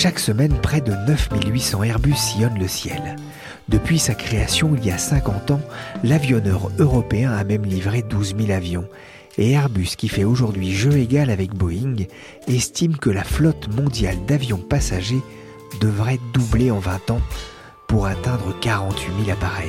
Chaque 0.00 0.20
semaine, 0.20 0.54
près 0.62 0.80
de 0.80 0.92
9800 1.08 1.82
Airbus 1.82 2.14
sillonnent 2.14 2.60
le 2.60 2.68
ciel. 2.68 3.16
Depuis 3.68 3.98
sa 3.98 4.14
création 4.14 4.76
il 4.76 4.86
y 4.86 4.92
a 4.92 4.96
50 4.96 5.50
ans, 5.50 5.60
l'avionneur 6.04 6.70
européen 6.78 7.32
a 7.32 7.42
même 7.42 7.64
livré 7.64 8.02
12 8.02 8.36
000 8.38 8.52
avions. 8.52 8.86
Et 9.38 9.50
Airbus, 9.50 9.96
qui 9.98 10.06
fait 10.06 10.22
aujourd'hui 10.22 10.72
jeu 10.72 10.92
égal 10.98 11.30
avec 11.30 11.52
Boeing, 11.52 11.96
estime 12.46 12.96
que 12.96 13.10
la 13.10 13.24
flotte 13.24 13.74
mondiale 13.74 14.18
d'avions 14.24 14.58
passagers 14.58 15.20
devrait 15.80 16.20
doubler 16.32 16.70
en 16.70 16.78
20 16.78 17.10
ans 17.10 17.20
pour 17.88 18.06
atteindre 18.06 18.54
48 18.60 19.24
000 19.24 19.30
appareils. 19.32 19.68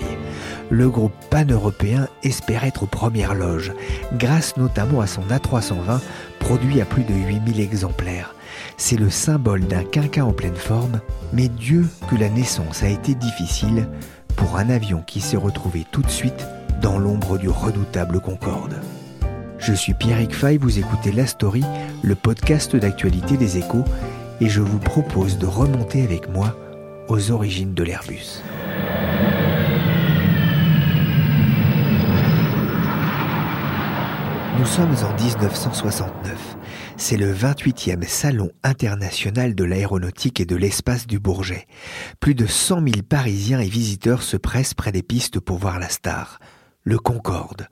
Le 0.70 0.92
groupe 0.92 1.16
pan-européen 1.32 2.08
espère 2.22 2.66
être 2.66 2.84
aux 2.84 2.86
premières 2.86 3.34
loges, 3.34 3.74
grâce 4.14 4.58
notamment 4.58 5.02
à 5.02 5.08
son 5.08 5.24
A320 5.24 6.02
produit 6.40 6.82
à 6.82 6.86
plus 6.86 7.04
de 7.04 7.16
8 7.16 7.42
000 7.48 7.60
exemplaires. 7.62 8.36
C'est 8.78 8.98
le 8.98 9.10
symbole 9.10 9.66
d'un 9.66 9.84
quinquin 9.84 10.26
en 10.26 10.34
pleine 10.34 10.56
forme, 10.56 11.02
mais 11.34 11.48
Dieu 11.48 11.88
que 12.10 12.16
la 12.16 12.30
naissance 12.30 12.84
a 12.84 12.90
été 12.90 13.16
difficile 13.16 13.88
pour 14.36 14.58
un 14.58 14.70
avion 14.70 15.04
qui 15.06 15.22
s'est 15.22 15.38
retrouvé 15.38 15.86
tout 15.92 16.02
de 16.02 16.10
suite 16.10 16.46
dans 16.82 16.98
l'ombre 16.98 17.38
du 17.38 17.50
redoutable 17.50 18.20
Concorde. 18.20 18.82
Je 19.58 19.74
suis 19.74 19.94
Pierrick 19.94 20.34
Fay, 20.34 20.58
vous 20.58 20.80
écoutez 20.80 21.12
La 21.12 21.28
Story, 21.28 21.64
le 22.02 22.16
podcast 22.16 22.76
d'actualité 22.76 23.36
des 23.36 23.58
échos, 23.58 23.84
et 24.40 24.48
je 24.48 24.62
vous 24.62 24.80
propose 24.80 25.38
de 25.38 25.46
remonter 25.46 26.02
avec 26.02 26.30
moi 26.30 26.56
aux 27.10 27.32
origines 27.32 27.74
de 27.74 27.84
l'Airbus. 27.84 28.42
Nous 34.58 34.66
sommes 34.66 34.96
en 35.04 35.22
1969. 35.22 36.59
C'est 37.02 37.16
le 37.16 37.34
28e 37.34 38.04
Salon 38.04 38.50
international 38.62 39.56
de 39.56 39.64
l'aéronautique 39.64 40.42
et 40.42 40.46
de 40.46 40.58
l'espace 40.58 41.08
du 41.08 41.18
Bourget. 41.18 41.66
Plus 42.20 42.36
de 42.36 42.46
100 42.46 42.82
000 42.82 42.90
Parisiens 43.08 43.62
et 43.62 43.70
visiteurs 43.70 44.22
se 44.22 44.36
pressent 44.36 44.74
près 44.74 44.92
des 44.92 45.02
pistes 45.02 45.40
pour 45.40 45.58
voir 45.58 45.80
la 45.80 45.88
star, 45.88 46.40
le 46.84 47.00
Concorde. 47.00 47.70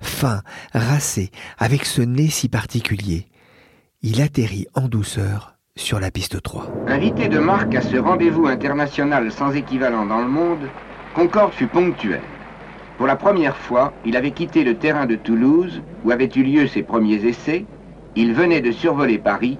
Fin, 0.00 0.40
racé, 0.72 1.30
avec 1.58 1.84
ce 1.84 2.00
nez 2.00 2.28
si 2.28 2.48
particulier. 2.48 3.26
Il 4.00 4.22
atterrit 4.22 4.66
en 4.74 4.88
douceur 4.88 5.56
sur 5.76 6.00
la 6.00 6.10
piste 6.10 6.42
3. 6.42 6.72
Invité 6.88 7.28
de 7.28 7.38
marque 7.38 7.74
à 7.74 7.82
ce 7.82 7.98
rendez-vous 7.98 8.46
international 8.46 9.30
sans 9.30 9.52
équivalent 9.52 10.06
dans 10.06 10.22
le 10.22 10.28
monde, 10.28 10.70
Concorde 11.14 11.52
fut 11.52 11.66
ponctuel. 11.66 12.22
Pour 12.96 13.06
la 13.06 13.16
première 13.16 13.58
fois, 13.58 13.92
il 14.06 14.16
avait 14.16 14.32
quitté 14.32 14.64
le 14.64 14.78
terrain 14.78 15.04
de 15.04 15.16
Toulouse, 15.16 15.82
où 16.02 16.10
avaient 16.10 16.30
eu 16.34 16.42
lieu 16.42 16.66
ses 16.66 16.82
premiers 16.82 17.26
essais. 17.26 17.66
Il 18.16 18.34
venait 18.34 18.60
de 18.60 18.72
survoler 18.72 19.18
Paris. 19.18 19.58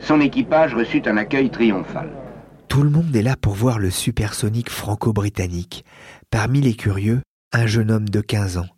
Son 0.00 0.20
équipage 0.20 0.74
reçut 0.74 1.02
un 1.06 1.16
accueil 1.16 1.50
triomphal. 1.50 2.10
Tout 2.68 2.82
le 2.82 2.90
monde 2.90 3.14
est 3.14 3.22
là 3.22 3.36
pour 3.36 3.52
voir 3.52 3.78
le 3.78 3.90
supersonique 3.90 4.70
franco-britannique. 4.70 5.84
Parmi 6.30 6.62
les 6.62 6.74
curieux, 6.74 7.20
un 7.52 7.66
jeune 7.66 7.90
homme 7.90 8.08
de 8.08 8.22
15 8.22 8.56
ans. 8.56 8.68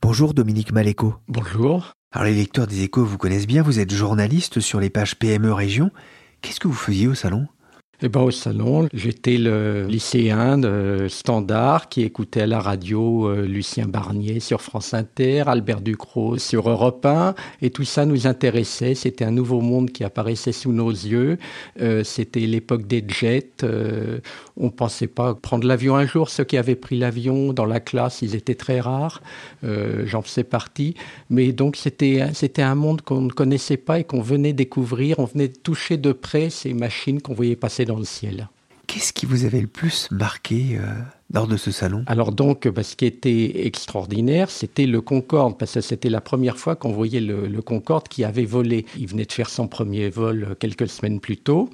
Bonjour 0.00 0.32
Dominique 0.32 0.72
Maléco. 0.72 1.14
Bonjour. 1.28 1.92
Alors 2.12 2.24
les 2.24 2.34
lecteurs 2.34 2.66
des 2.66 2.82
échos 2.82 3.04
vous 3.04 3.18
connaissent 3.18 3.46
bien, 3.46 3.62
vous 3.62 3.78
êtes 3.78 3.92
journaliste 3.92 4.60
sur 4.60 4.80
les 4.80 4.88
pages 4.88 5.16
PME 5.16 5.52
Région. 5.52 5.90
Qu'est-ce 6.40 6.58
que 6.60 6.68
vous 6.68 6.74
faisiez 6.74 7.06
au 7.06 7.14
salon? 7.14 7.46
Eh 8.02 8.08
ben, 8.08 8.22
au 8.22 8.30
salon, 8.30 8.88
j'étais 8.94 9.36
le 9.36 9.86
lycéen 9.86 10.58
Standard 11.08 11.90
qui 11.90 12.00
écoutait 12.00 12.40
à 12.40 12.46
la 12.46 12.58
radio 12.58 13.28
euh, 13.28 13.44
Lucien 13.44 13.86
Barnier 13.86 14.40
sur 14.40 14.62
France 14.62 14.94
Inter, 14.94 15.42
Albert 15.48 15.82
Ducrot 15.82 16.38
sur 16.38 16.70
Europe 16.70 17.04
1, 17.04 17.34
et 17.60 17.68
tout 17.68 17.84
ça 17.84 18.06
nous 18.06 18.26
intéressait. 18.26 18.94
C'était 18.94 19.26
un 19.26 19.30
nouveau 19.30 19.60
monde 19.60 19.90
qui 19.90 20.02
apparaissait 20.02 20.52
sous 20.52 20.72
nos 20.72 20.88
yeux. 20.88 21.36
Euh, 21.82 22.02
C'était 22.02 22.40
l'époque 22.40 22.86
des 22.86 23.04
jets. 23.06 23.50
Euh, 23.64 24.20
on 24.56 24.70
pensait 24.70 25.06
pas 25.06 25.34
prendre 25.34 25.66
l'avion 25.66 25.94
un 25.94 26.06
jour. 26.06 26.30
Ceux 26.30 26.44
qui 26.44 26.56
avaient 26.56 26.76
pris 26.76 26.98
l'avion 26.98 27.52
dans 27.52 27.66
la 27.66 27.80
classe, 27.80 28.22
ils 28.22 28.34
étaient 28.34 28.54
très 28.54 28.80
rares. 28.80 29.20
J'en 29.62 30.22
faisais 30.22 30.44
partie. 30.44 30.94
Mais 31.28 31.52
donc 31.52 31.76
c'était 31.76 32.28
c'était 32.32 32.62
un 32.62 32.74
monde 32.74 33.02
qu'on 33.02 33.20
ne 33.20 33.30
connaissait 33.30 33.76
pas 33.76 33.98
et 33.98 34.04
qu'on 34.04 34.22
venait 34.22 34.52
découvrir. 34.52 35.18
On 35.18 35.24
venait 35.24 35.48
toucher 35.48 35.96
de 35.98 36.12
près 36.12 36.50
ces 36.50 36.72
machines 36.72 37.20
qu'on 37.20 37.34
voyait 37.34 37.56
passer 37.56 37.84
dans 37.90 37.98
le 37.98 38.04
ciel. 38.04 38.48
Qu'est-ce 38.86 39.12
qui 39.12 39.26
vous 39.26 39.44
avait 39.44 39.60
le 39.60 39.66
plus 39.68 40.08
marqué 40.12 40.76
euh, 40.76 40.84
lors 41.32 41.48
de 41.48 41.56
ce 41.56 41.70
salon? 41.72 42.04
Alors 42.06 42.32
donc, 42.32 42.68
bah, 42.68 42.84
ce 42.84 42.94
qui 42.94 43.06
était 43.06 43.66
extraordinaire, 43.66 44.48
c'était 44.50 44.86
le 44.86 45.00
Concorde, 45.00 45.58
parce 45.58 45.74
que 45.74 45.80
c'était 45.80 46.08
la 46.08 46.20
première 46.20 46.56
fois 46.56 46.76
qu'on 46.76 46.92
voyait 46.92 47.20
le, 47.20 47.46
le, 47.46 47.62
Concorde 47.62 48.08
qui 48.08 48.24
avait 48.24 48.44
volé. 48.44 48.86
Il 48.96 49.06
venait 49.08 49.26
de 49.26 49.32
faire 49.32 49.48
son 49.48 49.66
premier 49.68 50.08
vol 50.08 50.44
euh, 50.50 50.54
quelques 50.54 50.88
semaines 50.88 51.18
plus 51.18 51.36
tôt. 51.36 51.68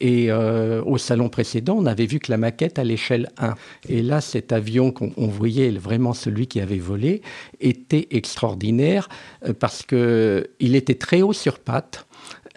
Et 0.00 0.30
euh, 0.30 0.82
au 0.84 0.98
salon 0.98 1.28
précédent, 1.28 1.76
on 1.78 1.86
avait 1.86 2.06
vu 2.06 2.20
que 2.20 2.30
la 2.30 2.38
maquette 2.38 2.78
à 2.78 2.84
l'échelle 2.84 3.28
1. 3.38 3.54
Et 3.88 4.02
là, 4.02 4.20
cet 4.20 4.52
avion 4.52 4.92
qu'on 4.92 5.28
voyait 5.28 5.70
vraiment 5.70 6.14
celui 6.14 6.46
qui 6.46 6.60
avait 6.60 6.78
volé 6.78 7.22
était 7.60 8.06
extraordinaire 8.10 9.08
parce 9.58 9.82
que 9.82 10.48
il 10.60 10.76
était 10.76 10.96
très 10.96 11.22
haut 11.22 11.32
sur 11.32 11.58
pattes. 11.58 12.06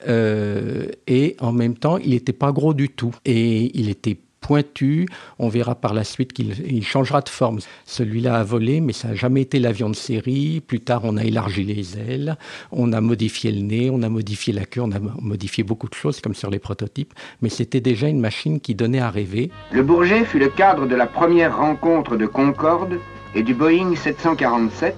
Euh, 0.07 0.87
et 1.07 1.35
en 1.39 1.51
même 1.51 1.75
temps, 1.75 1.97
il 1.97 2.11
n'était 2.11 2.33
pas 2.33 2.51
gros 2.51 2.73
du 2.73 2.89
tout. 2.89 3.13
Et 3.25 3.77
il 3.77 3.89
était 3.89 4.17
pointu. 4.49 5.07
On 5.37 5.47
verra 5.47 5.75
par 5.75 5.93
la 5.93 6.03
suite 6.03 6.33
qu'il 6.33 6.83
changera 6.83 7.21
de 7.21 7.29
forme. 7.29 7.59
Celui-là 7.85 8.37
a 8.37 8.43
volé, 8.43 8.81
mais 8.81 8.93
ça 8.93 9.09
n'a 9.09 9.15
jamais 9.15 9.41
été 9.41 9.59
l'avion 9.59 9.89
de 9.89 9.95
série. 9.95 10.61
Plus 10.61 10.79
tard, 10.79 11.01
on 11.03 11.17
a 11.17 11.23
élargi 11.23 11.63
les 11.63 11.97
ailes, 11.97 12.37
on 12.71 12.91
a 12.93 13.01
modifié 13.01 13.51
le 13.51 13.61
nez, 13.61 13.89
on 13.91 14.01
a 14.01 14.09
modifié 14.09 14.53
la 14.53 14.65
queue, 14.65 14.81
on 14.81 14.91
a 14.91 14.99
modifié 15.21 15.63
beaucoup 15.63 15.87
de 15.87 15.93
choses 15.93 16.19
comme 16.19 16.33
sur 16.33 16.49
les 16.49 16.59
prototypes. 16.59 17.13
Mais 17.41 17.49
c'était 17.49 17.81
déjà 17.81 18.07
une 18.07 18.19
machine 18.19 18.59
qui 18.59 18.75
donnait 18.75 18.99
à 18.99 19.09
rêver. 19.09 19.51
Le 19.71 19.83
Bourget 19.83 20.25
fut 20.25 20.39
le 20.39 20.49
cadre 20.49 20.87
de 20.87 20.95
la 20.95 21.05
première 21.05 21.57
rencontre 21.57 22.17
de 22.17 22.25
Concorde 22.25 22.97
et 23.35 23.43
du 23.43 23.53
Boeing 23.53 23.95
747, 23.95 24.95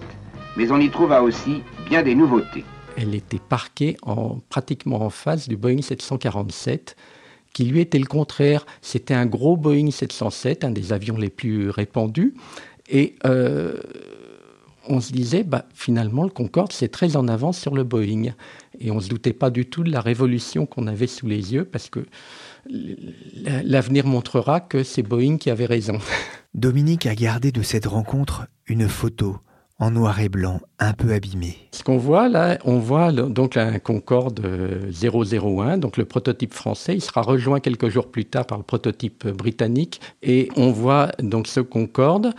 mais 0.55 0.71
on 0.71 0.79
y 0.79 0.89
trouva 0.89 1.21
aussi 1.21 1.61
bien 1.89 2.03
des 2.03 2.15
nouveautés. 2.15 2.63
Elle 2.97 3.15
était 3.15 3.39
parquée 3.39 3.97
en, 4.01 4.39
pratiquement 4.49 5.01
en 5.01 5.09
face 5.09 5.47
du 5.47 5.57
Boeing 5.57 5.81
747 5.81 6.95
qui 7.53 7.65
lui 7.65 7.81
était 7.81 7.99
le 7.99 8.05
contraire. 8.05 8.65
C'était 8.81 9.13
un 9.13 9.25
gros 9.25 9.57
Boeing 9.57 9.91
707, 9.91 10.63
un 10.63 10.71
des 10.71 10.93
avions 10.93 11.17
les 11.17 11.29
plus 11.29 11.69
répandus. 11.69 12.33
Et 12.89 13.15
euh, 13.25 13.77
on 14.87 14.99
se 14.99 15.11
disait, 15.11 15.43
bah, 15.43 15.65
finalement, 15.73 16.23
le 16.23 16.29
Concorde, 16.29 16.71
c'est 16.71 16.89
très 16.89 17.15
en 17.15 17.27
avance 17.27 17.59
sur 17.59 17.75
le 17.75 17.83
Boeing. 17.83 18.33
Et 18.79 18.91
on 18.91 18.95
ne 18.95 19.01
se 19.01 19.09
doutait 19.09 19.33
pas 19.33 19.49
du 19.49 19.65
tout 19.65 19.83
de 19.83 19.91
la 19.91 20.01
révolution 20.01 20.65
qu'on 20.65 20.87
avait 20.87 21.07
sous 21.07 21.27
les 21.27 21.53
yeux, 21.53 21.65
parce 21.65 21.89
que 21.89 22.05
l'avenir 22.65 24.05
montrera 24.07 24.59
que 24.59 24.83
c'est 24.83 25.03
Boeing 25.03 25.37
qui 25.37 25.49
avait 25.49 25.65
raison. 25.65 25.99
Dominique 26.53 27.05
a 27.05 27.15
gardé 27.15 27.51
de 27.51 27.61
cette 27.61 27.85
rencontre 27.85 28.47
une 28.67 28.87
photo 28.87 29.37
en 29.81 29.89
noir 29.89 30.19
et 30.19 30.29
blanc, 30.29 30.61
un 30.77 30.93
peu 30.93 31.11
abîmé. 31.11 31.57
Ce 31.71 31.83
qu'on 31.83 31.97
voit 31.97 32.29
là, 32.29 32.59
on 32.65 32.77
voit 32.77 33.11
donc 33.11 33.57
un 33.57 33.79
Concorde 33.79 34.39
001, 34.91 35.79
donc 35.79 35.97
le 35.97 36.05
prototype 36.05 36.53
français. 36.53 36.93
Il 36.93 37.01
sera 37.01 37.23
rejoint 37.23 37.59
quelques 37.59 37.89
jours 37.89 38.11
plus 38.11 38.25
tard 38.25 38.45
par 38.45 38.59
le 38.59 38.63
prototype 38.63 39.27
britannique. 39.27 39.99
Et 40.21 40.49
on 40.55 40.71
voit 40.71 41.09
donc 41.17 41.47
ce 41.47 41.61
Concorde 41.61 42.31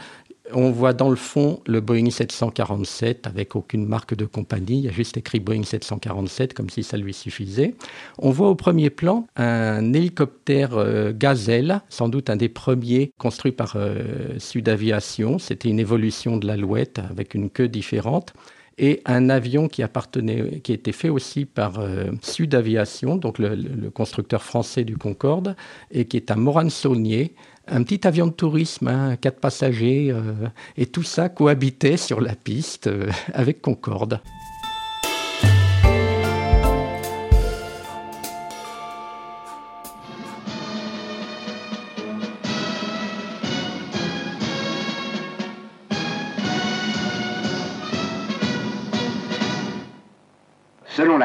On 0.54 0.70
voit 0.70 0.92
dans 0.92 1.10
le 1.10 1.16
fond 1.16 1.60
le 1.66 1.80
Boeing 1.80 2.10
747 2.10 3.26
avec 3.26 3.56
aucune 3.56 3.86
marque 3.86 4.14
de 4.14 4.24
compagnie. 4.24 4.78
Il 4.78 4.84
y 4.84 4.88
a 4.88 4.92
juste 4.92 5.16
écrit 5.16 5.40
Boeing 5.40 5.62
747 5.62 6.54
comme 6.54 6.70
si 6.70 6.82
ça 6.82 6.96
lui 6.96 7.14
suffisait. 7.14 7.74
On 8.18 8.30
voit 8.30 8.48
au 8.48 8.54
premier 8.54 8.90
plan 8.90 9.26
un 9.36 9.92
hélicoptère 9.92 10.76
euh, 10.76 11.12
Gazelle, 11.14 11.80
sans 11.88 12.08
doute 12.08 12.30
un 12.30 12.36
des 12.36 12.48
premiers 12.48 13.12
construits 13.18 13.52
par 13.52 13.74
euh, 13.76 14.38
Sud 14.38 14.68
Aviation. 14.68 15.38
C'était 15.38 15.68
une 15.68 15.80
évolution 15.80 16.36
de 16.36 16.46
l'Alouette 16.46 17.00
avec 17.10 17.34
une 17.34 17.50
queue 17.50 17.68
différente 17.68 18.32
et 18.78 19.02
un 19.04 19.28
avion 19.28 19.68
qui 19.68 19.82
appartenait, 19.82 20.60
qui 20.60 20.72
était 20.72 20.92
fait 20.92 21.08
aussi 21.08 21.44
par 21.44 21.78
euh, 21.78 22.10
Sud 22.22 22.54
Aviation, 22.54 23.16
donc 23.16 23.38
le, 23.38 23.90
constructeur 23.90 24.42
français 24.42 24.84
du 24.84 24.96
Concorde, 24.96 25.56
et 25.90 26.06
qui 26.06 26.16
est 26.16 26.30
un 26.30 26.36
Moran-Saulnier, 26.36 27.34
un 27.68 27.82
petit 27.82 28.06
avion 28.06 28.26
de 28.26 28.32
tourisme, 28.32 28.88
hein, 28.88 29.16
quatre 29.16 29.40
passagers, 29.40 30.08
euh, 30.10 30.48
et 30.76 30.86
tout 30.86 31.02
ça 31.02 31.28
cohabitait 31.28 31.96
sur 31.96 32.20
la 32.20 32.34
piste 32.34 32.86
euh, 32.86 33.10
avec 33.34 33.60
Concorde. 33.60 34.20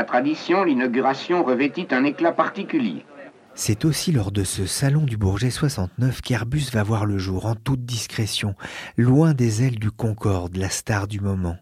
Tradition, 0.07 0.63
l'inauguration 0.63 1.43
revêtit 1.43 1.87
un 1.91 2.03
éclat 2.03 2.31
particulier. 2.31 3.05
C'est 3.53 3.85
aussi 3.85 4.11
lors 4.11 4.31
de 4.31 4.43
ce 4.43 4.65
salon 4.65 5.03
du 5.03 5.17
Bourget 5.17 5.51
69 5.51 6.21
qu'Airbus 6.21 6.71
va 6.71 6.83
voir 6.83 7.05
le 7.05 7.17
jour 7.17 7.45
en 7.45 7.55
toute 7.55 7.85
discrétion, 7.85 8.55
loin 8.97 9.33
des 9.33 9.63
ailes 9.63 9.79
du 9.79 9.91
Concorde, 9.91 10.57
la 10.57 10.69
star 10.69 11.07
du 11.07 11.19
moment. 11.19 11.57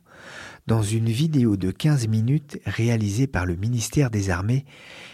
Dans 0.68 0.82
une 0.82 1.10
vidéo 1.10 1.58
de 1.58 1.72
15 1.72 2.08
minutes 2.08 2.60
réalisée 2.66 3.28
par 3.28 3.46
le 3.46 3.56
ministère 3.56 4.10
des 4.10 4.30
Armées, 4.30 4.66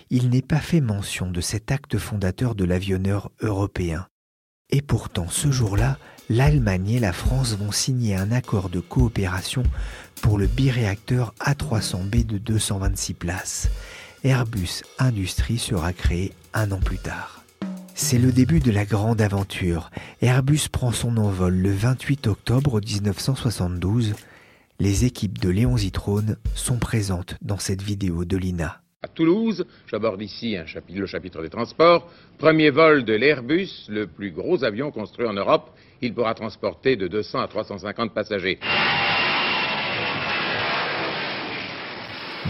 il 0.10 0.30
n'est 0.30 0.42
pas 0.42 0.60
fait 0.60 0.82
mention 0.82 1.30
de 1.30 1.42
cet 1.42 1.72
acte 1.72 1.98
fondateur 1.98 2.56
de 2.56 2.66
l'avionneur 2.66 3.32
européen. 3.42 4.08
Et 4.70 4.82
pourtant, 4.82 5.28
ce 5.30 5.52
jour-là, 5.52 5.98
l'Allemagne 6.30 6.92
et 6.92 7.00
la 7.00 7.12
France 7.12 7.58
vont 7.58 7.72
signer 7.72 8.16
un 8.16 8.32
accord 8.32 8.70
de 8.70 8.80
coopération 8.80 9.64
pour 10.22 10.38
le 10.38 10.48
biréacteur 10.48 11.34
A300B 11.40 12.26
de 12.26 12.38
226 12.38 13.14
places. 13.14 13.70
Airbus 14.24 14.84
Industrie 15.00 15.58
sera 15.58 15.94
créé 15.94 16.34
un 16.54 16.72
an 16.72 16.80
plus 16.80 16.98
tard. 16.98 17.44
C'est 17.96 18.20
le 18.20 18.32
début 18.32 18.60
de 18.60 18.72
la 18.72 18.86
grande 18.86 19.22
aventure. 19.22 19.92
Airbus 20.22 20.70
prend 20.72 20.92
son 20.92 21.18
envol 21.18 21.56
le 21.56 21.72
28 21.72 22.28
octobre 22.28 22.80
1972. 22.80 24.14
Les 24.80 25.06
équipes 25.06 25.40
de 25.40 25.50
Léon 25.50 25.78
Zitrone 25.78 26.38
sont 26.56 26.78
présentes 26.78 27.36
dans 27.42 27.60
cette 27.60 27.82
vidéo 27.82 28.26
de 28.26 28.38
l'INA. 28.38 28.82
À 29.04 29.08
Toulouse, 29.08 29.66
j'aborde 29.88 30.22
ici 30.22 30.56
le 30.94 31.08
chapitre 31.08 31.42
des 31.42 31.50
transports. 31.50 32.08
Premier 32.38 32.70
vol 32.70 33.04
de 33.04 33.14
l'Airbus, 33.14 33.88
le 33.90 34.06
plus 34.06 34.32
gros 34.32 34.64
avion 34.64 34.92
construit 34.92 35.28
en 35.28 35.34
Europe. 35.34 35.72
Il 36.02 36.14
pourra 36.14 36.36
transporter 36.36 36.96
de 36.96 37.08
200 37.08 37.40
à 37.40 37.48
350 37.48 38.14
passagers. 38.14 38.60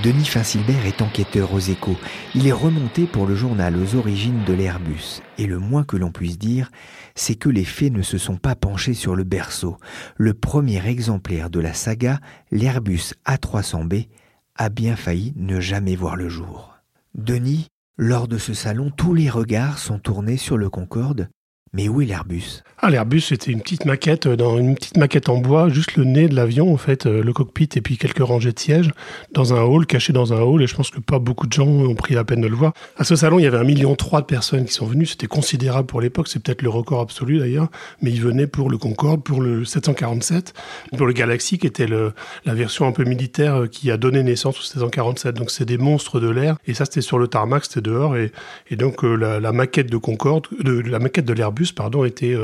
Denis 0.04 0.26
Finsilbert 0.26 0.88
est 0.88 1.04
enquêteur 1.04 1.54
aux 1.54 1.60
échos. 1.60 1.96
Il 2.34 2.48
est 2.48 2.52
remonté 2.52 3.06
pour 3.06 3.28
le 3.28 3.36
journal 3.36 3.78
aux 3.78 3.96
origines 3.96 4.44
de 4.46 4.54
l'Airbus. 4.54 5.22
Et 5.38 5.46
le 5.46 5.60
moins 5.60 5.84
que 5.84 5.96
l'on 5.96 6.12
puisse 6.12 6.40
dire, 6.40 6.72
c'est 7.14 7.36
que 7.36 7.50
les 7.50 7.66
faits 7.66 7.94
ne 7.94 8.02
se 8.02 8.18
sont 8.18 8.38
pas 8.38 8.56
penchés 8.56 8.96
sur 8.96 9.16
le 9.16 9.24
berceau. 9.24 9.78
Le 10.18 10.34
premier 10.34 10.84
exemplaire 10.88 11.52
de 11.52 11.60
la 11.60 11.76
saga, 11.76 12.20
l'Airbus 12.50 13.14
A300B, 13.28 14.08
a 14.56 14.70
bien 14.70 14.96
failli 14.96 15.34
ne 15.36 15.60
jamais 15.60 15.96
voir 15.96 16.16
le 16.16 16.30
jour. 16.30 16.80
Denis, 17.14 17.68
lors 17.96 18.28
de 18.28 18.40
ce 18.40 18.56
salon, 18.56 18.90
tous 18.90 19.14
les 19.14 19.30
regards 19.30 19.78
sont 19.78 20.00
tournés 20.00 20.38
sur 20.38 20.58
le 20.58 20.72
Concorde, 20.72 21.30
mais 21.74 21.88
où 21.88 22.02
est 22.02 22.06
l'Airbus? 22.06 22.64
Ah, 22.84 22.90
l'Airbus, 22.90 23.22
c'était 23.22 23.52
une 23.52 23.62
petite 23.62 23.86
maquette, 23.86 24.26
euh, 24.26 24.36
dans 24.36 24.58
une 24.58 24.74
petite 24.74 24.98
maquette 24.98 25.30
en 25.30 25.38
bois, 25.38 25.70
juste 25.70 25.96
le 25.98 26.04
nez 26.04 26.28
de 26.28 26.36
l'avion, 26.36 26.74
en 26.74 26.78
fait, 26.78 27.06
euh, 27.06 27.22
le 27.22 27.32
cockpit 27.32 27.70
et 27.76 27.82
puis 27.82 27.98
quelques 27.98 28.24
rangées 28.24 28.52
de 28.52 28.60
sièges, 28.60 28.90
dans 29.34 29.54
un 29.54 29.62
hall, 29.62 29.86
caché 29.86 30.14
dans 30.14 30.34
un 30.34 30.42
hall, 30.42 30.64
et 30.64 30.68
je 30.68 30.76
pense 30.76 30.90
que 30.90 31.00
pas 31.00 31.20
beaucoup 31.20 31.46
de 31.46 31.54
gens 31.54 31.68
ont 31.68 31.94
pris 31.94 32.16
la 32.16 32.24
peine 32.24 32.42
de 32.42 32.48
le 32.48 32.56
voir. 32.56 32.74
À 32.98 33.04
ce 33.04 33.16
salon, 33.16 33.38
il 33.38 33.44
y 33.44 33.46
avait 33.46 33.60
un 33.60 33.64
million 33.64 33.96
trois 33.96 34.22
de 34.22 34.26
personnes 34.26 34.66
qui 34.66 34.74
sont 34.74 34.88
venues, 34.88 35.06
c'était 35.06 35.28
considérable 35.28 35.86
pour 35.86 36.02
l'époque, 36.02 36.28
c'est 36.28 36.42
peut-être 36.42 36.64
le 36.64 36.70
record 36.70 37.02
absolu 37.02 37.38
d'ailleurs, 37.38 37.70
mais 38.02 38.10
ils 38.10 38.22
venaient 38.22 38.48
pour 38.48 38.72
le 38.72 38.80
Concorde, 38.80 39.24
pour 39.24 39.42
le 39.42 39.64
747, 39.64 40.56
pour 40.98 41.06
le 41.06 41.14
Galaxy, 41.14 41.60
qui 41.60 41.68
était 41.68 41.86
la 41.88 42.54
version 42.56 42.88
un 42.88 42.94
peu 42.94 43.04
militaire 43.04 43.62
euh, 43.62 43.68
qui 43.68 43.92
a 43.92 43.98
donné 43.98 44.24
naissance 44.24 44.58
au 44.58 44.64
747. 44.64 45.36
Donc 45.36 45.52
c'est 45.52 45.66
des 45.66 45.78
monstres 45.78 46.20
de 46.20 46.30
l'air, 46.30 46.58
et 46.66 46.74
ça 46.74 46.86
c'était 46.86 47.02
sur 47.02 47.20
le 47.20 47.28
tarmac, 47.28 47.66
c'était 47.66 47.82
dehors, 47.82 48.18
et, 48.18 48.32
donc 48.72 49.04
la, 49.04 49.52
maquette 49.52 49.92
de 49.92 49.98
Concorde, 49.98 50.48
de, 50.60 50.82
la 50.82 50.98
maquette 50.98 51.26
de 51.26 51.34
l'Airbus, 51.34 51.61
pardon, 51.70 52.04
était 52.04 52.36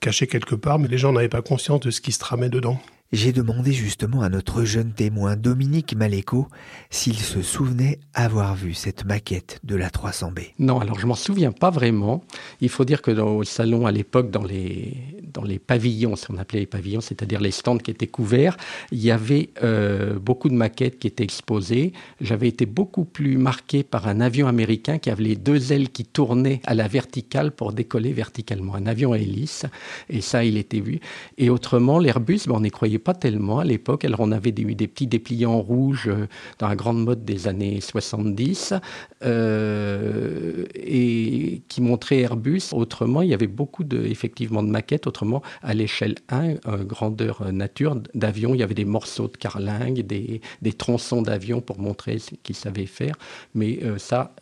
caché 0.00 0.26
quelque 0.26 0.54
part, 0.54 0.78
mais 0.78 0.88
les 0.88 0.98
gens 0.98 1.12
n'avaient 1.12 1.28
pas 1.28 1.42
conscience 1.42 1.80
de 1.80 1.90
ce 1.90 2.00
qui 2.00 2.12
se 2.12 2.18
tramait 2.18 2.48
dedans. 2.48 2.80
J'ai 3.12 3.32
demandé 3.32 3.72
justement 3.72 4.22
à 4.22 4.30
notre 4.30 4.64
jeune 4.64 4.94
témoin 4.94 5.36
Dominique 5.36 5.94
Maléco 5.94 6.48
s'il 6.88 7.18
se 7.18 7.42
souvenait 7.42 8.00
avoir 8.14 8.54
vu 8.54 8.72
cette 8.72 9.04
maquette 9.04 9.60
de 9.64 9.76
la 9.76 9.90
300B. 9.90 10.52
Non, 10.58 10.80
alors 10.80 10.98
je 10.98 11.06
m'en 11.06 11.14
souviens 11.14 11.52
pas 11.52 11.68
vraiment. 11.68 12.24
Il 12.62 12.70
faut 12.70 12.86
dire 12.86 13.02
que 13.02 13.10
dans, 13.10 13.36
au 13.36 13.44
salon 13.44 13.84
à 13.84 13.92
l'époque, 13.92 14.30
dans 14.30 14.42
les, 14.42 14.94
dans 15.30 15.42
les 15.42 15.58
pavillons, 15.58 16.16
ce 16.16 16.28
qu'on 16.28 16.38
appelait 16.38 16.60
les 16.60 16.66
pavillons, 16.66 17.02
c'est-à-dire 17.02 17.42
les 17.42 17.50
stands 17.50 17.76
qui 17.76 17.90
étaient 17.90 18.06
couverts, 18.06 18.56
il 18.92 19.02
y 19.02 19.10
avait 19.10 19.50
euh, 19.62 20.18
beaucoup 20.18 20.48
de 20.48 20.54
maquettes 20.54 20.98
qui 20.98 21.06
étaient 21.06 21.24
exposées. 21.24 21.92
J'avais 22.22 22.48
été 22.48 22.64
beaucoup 22.64 23.04
plus 23.04 23.36
marqué 23.36 23.82
par 23.82 24.08
un 24.08 24.22
avion 24.22 24.46
américain 24.46 24.96
qui 24.96 25.10
avait 25.10 25.24
les 25.24 25.36
deux 25.36 25.74
ailes 25.74 25.90
qui 25.90 26.06
tournaient 26.06 26.62
à 26.64 26.72
la 26.72 26.88
verticale 26.88 27.52
pour 27.52 27.74
décoller 27.74 28.14
verticalement. 28.14 28.74
Un 28.74 28.86
avion 28.86 29.12
à 29.12 29.18
hélice, 29.18 29.66
et 30.08 30.22
ça, 30.22 30.44
il 30.44 30.56
était 30.56 30.80
vu. 30.80 31.00
Et 31.36 31.50
autrement, 31.50 31.98
l'Airbus, 31.98 32.46
ben, 32.46 32.54
on 32.54 32.60
n'y 32.60 32.70
croyait 32.70 33.01
pas 33.02 33.14
tellement 33.14 33.58
à 33.58 33.64
l'époque. 33.64 34.04
Alors 34.04 34.20
on 34.20 34.32
avait 34.32 34.50
eu 34.50 34.74
des, 34.74 34.88
petits 34.88 35.06
dépliants 35.06 35.60
rouges 35.60 36.08
euh, 36.08 36.26
dans 36.58 36.68
la 36.68 36.76
grande 36.76 37.02
mode 37.02 37.24
des 37.24 37.48
années 37.48 37.80
70 37.80 38.74
euh, 39.22 40.64
et 40.74 41.62
qui 41.68 41.80
montraient 41.80 42.20
Airbus. 42.20 42.62
Autrement, 42.72 43.22
il 43.22 43.30
y 43.30 43.34
avait 43.34 43.46
beaucoup 43.46 43.84
de, 43.84 44.04
effectivement 44.04 44.62
de 44.62 44.68
maquettes. 44.68 45.06
Autrement, 45.06 45.42
à 45.62 45.74
l'échelle 45.74 46.14
1, 46.28 46.54
euh, 46.66 46.84
grandeur 46.84 47.52
nature 47.52 47.96
d'avions, 48.14 48.54
il 48.54 48.60
y 48.60 48.62
avait 48.62 48.74
des 48.74 48.84
morceaux 48.84 49.28
de 49.28 49.36
carlingue, 49.36 50.00
des, 50.00 50.40
des 50.62 50.72
tronçons 50.72 51.22
d'avions 51.22 51.60
pour 51.60 51.78
montrer 51.78 52.18
ce 52.18 52.30
qu'ils 52.42 52.56
savaient 52.56 52.86
faire. 52.86 53.16
Mais 53.54 53.80
ça, 53.98 54.34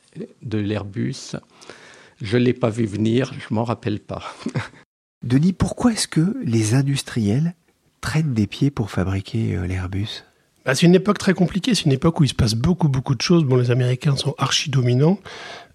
de 0.42 0.58
l'Airbus, 0.58 1.36
je 2.20 2.36
ne 2.36 2.44
l'ai 2.44 2.52
pas 2.52 2.70
vu 2.70 2.86
venir, 2.86 3.32
je 3.38 3.54
m'en 3.54 3.64
rappelle 3.64 4.00
pas. 4.00 4.22
Denis, 5.22 5.52
pourquoi 5.52 5.92
est-ce 5.92 6.08
que 6.08 6.36
les 6.44 6.74
industriels 6.74 7.54
traînent 8.00 8.34
des 8.34 8.46
pieds 8.46 8.70
pour 8.70 8.90
fabriquer 8.90 9.56
euh, 9.56 9.66
l'Airbus 9.66 10.24
bah, 10.64 10.74
C'est 10.74 10.86
une 10.86 10.94
époque 10.94 11.18
très 11.18 11.34
compliquée, 11.34 11.74
c'est 11.74 11.84
une 11.84 11.92
époque 11.92 12.20
où 12.20 12.24
il 12.24 12.28
se 12.28 12.34
passe 12.34 12.54
beaucoup, 12.54 12.88
beaucoup 12.88 13.14
de 13.14 13.22
choses. 13.22 13.44
Bon, 13.44 13.56
les 13.56 13.70
Américains 13.70 14.16
sont 14.16 14.34
archi 14.38 14.70
dominants. 14.70 15.18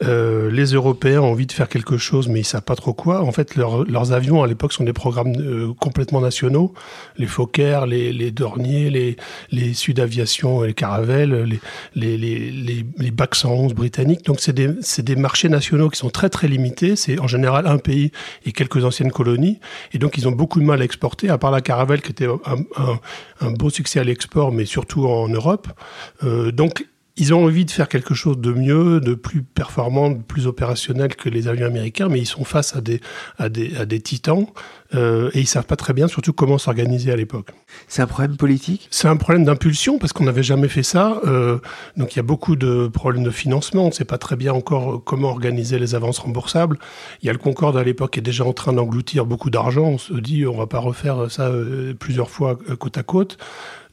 Euh, 0.03 0.51
les 0.51 0.73
Européens 0.73 1.21
ont 1.21 1.31
envie 1.31 1.45
de 1.45 1.51
faire 1.51 1.69
quelque 1.69 1.97
chose, 1.97 2.27
mais 2.27 2.41
ils 2.41 2.45
savent 2.45 2.61
pas 2.61 2.75
trop 2.75 2.93
quoi. 2.93 3.21
En 3.21 3.31
fait, 3.31 3.55
leurs 3.55 4.11
avions 4.11 4.43
à 4.43 4.47
l'époque 4.47 4.73
sont 4.73 4.83
des 4.83 4.93
programmes 4.93 5.33
euh, 5.37 5.73
complètement 5.79 6.21
nationaux. 6.21 6.73
Les 7.17 7.27
Fokker, 7.27 7.81
les, 7.87 8.11
les 8.11 8.31
Dornier, 8.31 8.89
les, 8.89 9.15
les 9.51 9.73
Sud 9.73 9.99
Aviation, 9.99 10.61
les 10.63 10.73
Caravelle, 10.73 11.43
les, 11.43 11.59
les, 11.95 12.17
les, 12.17 12.85
les, 12.97 13.11
BAC 13.11 13.35
111 13.35 13.73
britanniques. 13.73 14.25
Donc, 14.25 14.39
c'est 14.39 14.53
des, 14.53 14.69
des 14.99 15.15
marchés 15.15 15.49
nationaux 15.49 15.89
qui 15.89 15.97
sont 15.97 16.09
très, 16.09 16.29
très 16.29 16.47
limités. 16.47 16.95
C'est 16.95 17.19
en 17.19 17.27
général 17.27 17.67
un 17.67 17.77
pays 17.77 18.11
et 18.45 18.51
quelques 18.51 18.83
anciennes 18.83 19.11
colonies. 19.11 19.59
Et 19.93 19.97
donc, 19.97 20.17
ils 20.17 20.27
ont 20.27 20.33
beaucoup 20.33 20.59
de 20.59 20.65
mal 20.65 20.81
à 20.81 20.85
exporter, 20.85 21.29
à 21.29 21.37
part 21.37 21.51
la 21.51 21.61
Caravelle 21.61 22.01
qui 22.01 22.11
était 22.11 22.27
un, 22.27 22.57
un, 22.77 22.99
un 23.41 23.51
beau 23.51 23.69
succès 23.69 23.99
à 23.99 24.03
l'export, 24.03 24.51
mais 24.51 24.65
surtout 24.65 25.07
en 25.07 25.29
Europe. 25.29 25.67
Euh, 26.23 26.51
donc, 26.51 26.85
ils 27.17 27.33
ont 27.33 27.45
envie 27.45 27.65
de 27.65 27.71
faire 27.71 27.87
quelque 27.87 28.13
chose 28.13 28.37
de 28.37 28.51
mieux, 28.51 28.99
de 28.99 29.13
plus 29.15 29.41
performant, 29.41 30.09
de 30.09 30.21
plus 30.21 30.47
opérationnel 30.47 31.15
que 31.15 31.29
les 31.29 31.47
avions 31.47 31.67
américains, 31.67 32.09
mais 32.09 32.19
ils 32.19 32.25
sont 32.25 32.43
face 32.43 32.75
à 32.75 32.81
des, 32.81 32.99
à 33.37 33.49
des, 33.49 33.75
à 33.77 33.85
des 33.85 34.01
titans 34.01 34.47
euh, 34.93 35.31
et 35.33 35.39
ils 35.39 35.47
savent 35.47 35.65
pas 35.65 35.75
très 35.75 35.93
bien, 35.93 36.07
surtout 36.07 36.33
comment 36.33 36.57
s'organiser 36.57 37.11
à 37.11 37.15
l'époque. 37.15 37.49
C'est 37.87 38.01
un 38.01 38.07
problème 38.07 38.37
politique? 38.37 38.87
C'est 38.91 39.07
un 39.07 39.17
problème 39.17 39.43
d'impulsion 39.43 39.97
parce 39.97 40.13
qu'on 40.13 40.25
n'avait 40.25 40.43
jamais 40.43 40.67
fait 40.67 40.83
ça. 40.83 41.19
Euh, 41.25 41.59
donc 41.97 42.13
il 42.13 42.17
y 42.17 42.19
a 42.19 42.23
beaucoup 42.23 42.55
de 42.55 42.87
problèmes 42.87 43.23
de 43.23 43.31
financement. 43.31 43.85
On 43.85 43.87
ne 43.87 43.93
sait 43.93 44.05
pas 44.05 44.17
très 44.17 44.35
bien 44.35 44.53
encore 44.53 45.03
comment 45.03 45.29
organiser 45.29 45.79
les 45.79 45.95
avances 45.95 46.19
remboursables. 46.19 46.77
Il 47.21 47.27
y 47.27 47.29
a 47.29 47.33
le 47.33 47.39
Concorde 47.39 47.77
à 47.77 47.83
l'époque 47.83 48.11
qui 48.11 48.19
est 48.19 48.23
déjà 48.23 48.45
en 48.45 48.53
train 48.53 48.73
d'engloutir 48.73 49.25
beaucoup 49.25 49.49
d'argent. 49.49 49.85
On 49.85 49.97
se 49.97 50.13
dit 50.13 50.45
on 50.45 50.57
va 50.57 50.67
pas 50.67 50.79
refaire 50.79 51.29
ça 51.29 51.47
euh, 51.47 51.93
plusieurs 51.93 52.29
fois 52.29 52.57
euh, 52.69 52.75
côte 52.75 52.97
à 52.97 53.03
côte. 53.03 53.37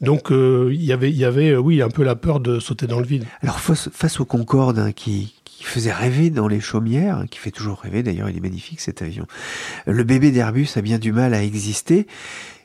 Donc 0.00 0.32
euh, 0.32 0.70
il 0.72 0.82
y 0.82 0.92
avait, 0.92 1.10
il 1.10 1.16
y 1.16 1.24
avait, 1.24 1.56
oui, 1.56 1.80
un 1.80 1.88
peu 1.88 2.02
la 2.02 2.16
peur 2.16 2.40
de 2.40 2.58
sauter 2.58 2.86
dans 2.86 2.98
le 2.98 3.06
vide. 3.06 3.24
Alors 3.40 3.60
face, 3.60 3.88
face 3.92 4.20
au 4.20 4.24
Concorde 4.24 4.78
hein, 4.78 4.92
qui, 4.92 5.34
qui 5.62 5.68
faisait 5.68 5.92
rêver 5.92 6.30
dans 6.30 6.48
les 6.48 6.58
chaumières, 6.58 7.24
qui 7.30 7.38
fait 7.38 7.52
toujours 7.52 7.78
rêver 7.78 8.02
d'ailleurs, 8.02 8.28
il 8.28 8.36
est 8.36 8.40
magnifique 8.40 8.80
cet 8.80 9.00
avion. 9.00 9.28
Le 9.86 10.02
bébé 10.02 10.32
d'Airbus 10.32 10.70
a 10.74 10.80
bien 10.80 10.98
du 10.98 11.12
mal 11.12 11.34
à 11.34 11.44
exister. 11.44 12.08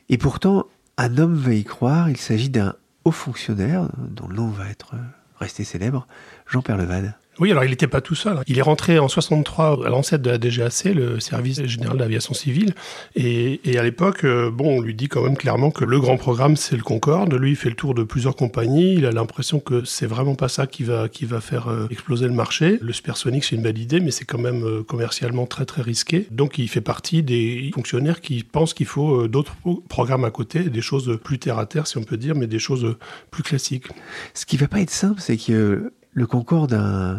Et 0.08 0.18
pourtant, 0.18 0.66
un 0.96 1.16
homme 1.16 1.36
va 1.36 1.54
y 1.54 1.62
croire, 1.62 2.10
il 2.10 2.16
s'agit 2.16 2.50
d'un 2.50 2.74
haut 3.04 3.12
fonctionnaire, 3.12 3.88
dont 3.98 4.26
le 4.26 4.34
nom 4.34 4.48
va 4.48 4.68
être 4.68 4.96
resté 5.38 5.62
célèbre, 5.62 6.08
Jean 6.48 6.60
Perlevade. 6.60 7.14
Oui, 7.40 7.52
alors 7.52 7.64
il 7.64 7.70
n'était 7.70 7.86
pas 7.86 8.00
tout 8.00 8.16
seul. 8.16 8.40
Il 8.48 8.58
est 8.58 8.62
rentré 8.62 8.98
en 8.98 9.06
63 9.06 9.86
à 9.86 9.90
l'ancêtre 9.90 10.24
de 10.24 10.30
la 10.30 10.38
DGAC, 10.38 10.94
le 10.94 11.20
service 11.20 11.64
général 11.64 11.98
d'aviation 11.98 12.34
civile. 12.34 12.74
Et, 13.14 13.60
à 13.78 13.82
l'époque, 13.82 14.24
euh, 14.24 14.50
bon, 14.50 14.78
on 14.78 14.80
lui 14.80 14.94
dit 14.94 15.08
quand 15.08 15.22
même 15.22 15.36
clairement 15.36 15.70
que 15.70 15.84
le 15.84 16.00
grand 16.00 16.16
programme, 16.16 16.56
c'est 16.56 16.76
le 16.76 16.82
Concorde. 16.82 17.32
Lui, 17.34 17.50
il 17.50 17.56
fait 17.56 17.68
le 17.68 17.76
tour 17.76 17.94
de 17.94 18.02
plusieurs 18.02 18.34
compagnies. 18.34 18.94
Il 18.94 19.06
a 19.06 19.12
l'impression 19.12 19.60
que 19.60 19.84
c'est 19.84 20.06
vraiment 20.06 20.34
pas 20.34 20.48
ça 20.48 20.66
qui 20.66 20.82
va, 20.82 21.08
qui 21.08 21.26
va 21.26 21.40
faire 21.40 21.68
euh, 21.68 21.86
exploser 21.90 22.26
le 22.26 22.32
marché. 22.32 22.78
Le 22.80 22.92
supersonique, 22.92 23.44
c'est 23.44 23.54
une 23.54 23.62
belle 23.62 23.78
idée, 23.78 24.00
mais 24.00 24.10
c'est 24.10 24.24
quand 24.24 24.38
même 24.38 24.64
euh, 24.64 24.82
commercialement 24.82 25.46
très, 25.46 25.64
très 25.64 25.82
risqué. 25.82 26.26
Donc, 26.32 26.58
il 26.58 26.68
fait 26.68 26.80
partie 26.80 27.22
des 27.22 27.70
fonctionnaires 27.72 28.20
qui 28.20 28.42
pensent 28.42 28.74
qu'il 28.74 28.86
faut 28.86 29.28
d'autres 29.28 29.54
programmes 29.88 30.24
à 30.24 30.30
côté, 30.30 30.64
des 30.64 30.80
choses 30.80 31.18
plus 31.22 31.38
terre 31.38 31.58
à 31.58 31.66
terre, 31.66 31.86
si 31.86 31.98
on 31.98 32.02
peut 32.02 32.16
dire, 32.16 32.34
mais 32.34 32.48
des 32.48 32.58
choses 32.58 32.96
plus 33.30 33.44
classiques. 33.44 33.86
Ce 34.34 34.44
qui 34.44 34.56
va 34.56 34.66
pas 34.66 34.80
être 34.80 34.90
simple, 34.90 35.20
c'est 35.20 35.36
que 35.36 35.92
le 36.18 36.26
Concorde 36.26 36.74
a 36.74 37.16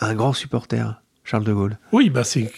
un, 0.00 0.14
grand 0.14 0.32
supporter. 0.32 1.00
Charles 1.22 1.44
de 1.44 1.52
Gaulle. 1.54 1.78
Oui, 1.92 2.10
bah 2.10 2.24
c'est, 2.24 2.50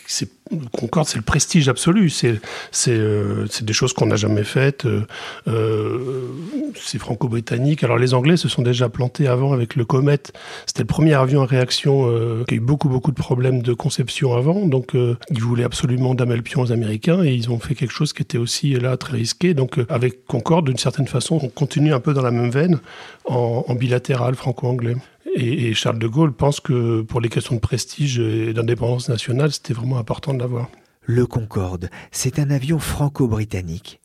Concorde, 0.73 1.09
c'est 1.09 1.17
le 1.17 1.25
prestige 1.25 1.69
absolu. 1.69 2.09
C'est, 2.09 2.41
c'est, 2.71 2.93
euh, 2.93 3.47
des 3.63 3.73
choses 3.73 3.93
qu'on 3.93 4.07
n'a 4.07 4.17
jamais 4.17 4.45
faites. 4.45 4.87
Euh, 4.87 5.03
euh, 5.49 6.29
c'est 6.77 6.99
franco-britannique. 6.99 7.83
Alors 7.83 7.99
les 7.99 8.15
Anglais 8.15 8.37
se 8.37 8.49
sont 8.49 8.63
déjà 8.63 8.89
plantés 8.89 9.27
avant 9.27 9.53
avec 9.53 9.75
le 9.75 9.85
Comet. 9.85 10.19
C'était 10.67 10.83
le 10.83 10.87
premier 10.87 11.15
avion 11.15 11.43
à 11.43 11.47
réaction 11.47 12.45
qui 12.47 12.55
a 12.55 12.57
eu 12.57 12.61
beaucoup 12.61 12.89
beaucoup 12.89 13.11
de 13.11 13.17
problèmes 13.17 13.63
de 13.63 13.73
conception 13.73 14.35
avant. 14.35 14.67
Donc 14.67 14.95
ils 14.95 15.43
voulaient 15.43 15.65
absolument 15.65 16.15
damer 16.15 16.37
le 16.37 16.43
pion 16.43 16.61
aux 16.61 16.73
Américains 16.73 17.25
et 17.25 17.35
ils 17.35 17.51
ont 17.51 17.59
fait 17.59 17.75
quelque 17.75 17.93
chose 17.93 18.13
qui 18.13 18.23
était 18.23 18.39
aussi 18.39 18.75
là 18.75 18.97
très 18.97 19.17
risqué. 19.17 19.55
Donc 19.55 19.81
avec 19.89 20.27
Concorde, 20.27 20.67
d'une 20.67 20.79
certaine 20.79 21.09
façon, 21.09 21.41
on 21.43 21.49
continue 21.49 21.93
un 21.93 22.01
peu 22.01 22.15
dans 22.15 22.23
la 22.23 22.31
même 22.31 22.51
veine 22.51 22.79
en 23.25 23.75
bilatéral 23.75 24.37
franco-anglais. 24.37 24.97
Et, 25.39 25.75
Charles 25.75 25.99
de 25.99 26.07
Gaulle 26.07 26.33
pense 26.33 26.61
que 26.61 27.03
pour 27.03 27.21
les 27.21 27.29
questions 27.29 27.55
de 27.55 27.61
prestige 27.61 28.19
et 28.19 28.55
d'indépendance 28.55 29.11
nationale, 29.11 29.53
c'était 29.53 29.75
vraiment 29.75 29.99
important 29.99 30.33
de 30.37 30.43
l'avoir. 30.43 30.69
Le 31.03 31.27
Concorde, 31.27 31.89
c'est 32.11 32.39
un 32.39 32.51
avion 32.51 32.79
franco-britannique. 32.79 34.01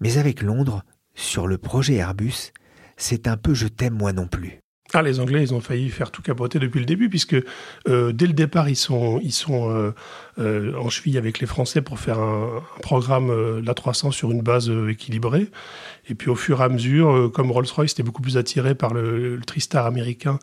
Mais 0.00 0.18
avec 0.18 0.42
Londres, 0.42 0.82
sur 1.14 1.46
le 1.46 1.58
projet 1.58 1.94
Airbus, 1.94 2.52
c'est 2.96 3.28
un 3.28 3.36
peu 3.36 3.54
je 3.54 3.68
t'aime 3.68 3.94
moi 3.94 4.12
non 4.12 4.26
plus. 4.26 4.60
Ah, 4.92 5.02
les 5.02 5.20
Anglais, 5.20 5.42
ils 5.42 5.54
ont 5.54 5.60
failli 5.60 5.88
faire 5.88 6.10
tout 6.10 6.20
capoter 6.20 6.58
depuis 6.58 6.80
le 6.80 6.86
début, 6.86 7.08
puisque 7.08 7.36
euh, 7.88 8.10
dès 8.12 8.26
le 8.26 8.32
départ, 8.32 8.68
ils 8.68 8.76
sont, 8.76 9.20
ils 9.22 9.32
sont 9.32 9.70
euh, 9.70 9.94
euh, 10.40 10.74
en 10.74 10.88
cheville 10.88 11.16
avec 11.16 11.38
les 11.38 11.46
Français 11.46 11.80
pour 11.80 12.00
faire 12.00 12.18
un, 12.18 12.60
programme 12.82 13.30
l'A300 13.60 14.10
sur 14.10 14.32
une 14.32 14.42
base 14.42 14.70
équilibrée. 14.88 15.48
Et 16.08 16.16
puis 16.16 16.28
au 16.28 16.34
fur 16.34 16.60
et 16.60 16.64
à 16.64 16.68
mesure, 16.68 17.30
comme 17.32 17.52
Rolls-Royce 17.52 17.92
était 17.92 18.02
beaucoup 18.02 18.22
plus 18.22 18.36
attiré 18.36 18.74
par 18.74 18.92
le, 18.92 19.36
le 19.36 19.42
Tristar 19.42 19.86
américain 19.86 20.40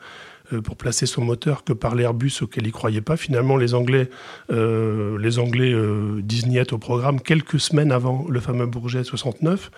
pour 0.63 0.77
placer 0.77 1.05
son 1.05 1.23
moteur 1.23 1.63
que 1.63 1.73
par 1.73 1.95
l'Airbus 1.95 2.41
auquel 2.41 2.67
ils 2.67 2.71
croyaient 2.71 3.01
pas. 3.01 3.17
Finalement, 3.17 3.57
les 3.57 3.73
Anglais, 3.73 4.09
les 4.49 5.39
Anglais 5.39 5.75
disent 6.21 6.47
niet 6.47 6.73
au 6.73 6.77
programme 6.77 7.19
quelques 7.19 7.59
semaines 7.59 7.91
avant 7.91 8.25
le 8.29 8.39
fameux 8.39 8.65
Bourget 8.65 9.03
69. 9.03 9.71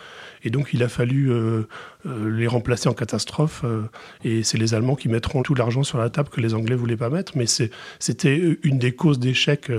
Et 0.43 0.49
donc, 0.49 0.69
il 0.73 0.83
a 0.83 0.89
fallu 0.89 1.31
euh, 1.31 1.63
euh, 2.05 2.37
les 2.37 2.47
remplacer 2.47 2.87
en 2.87 2.93
catastrophe. 2.93 3.61
Euh, 3.63 3.83
et 4.23 4.43
c'est 4.43 4.57
les 4.57 4.73
Allemands 4.73 4.95
qui 4.95 5.09
mettront 5.09 5.43
tout 5.43 5.55
l'argent 5.55 5.83
sur 5.83 5.97
la 5.97 6.09
table 6.09 6.29
que 6.29 6.41
les 6.41 6.53
Anglais 6.53 6.75
voulaient 6.75 6.97
pas 6.97 7.09
mettre. 7.09 7.33
Mais 7.37 7.45
c'était 7.99 8.57
une 8.63 8.79
des 8.79 8.93
causes 8.93 9.19
d'échec 9.19 9.71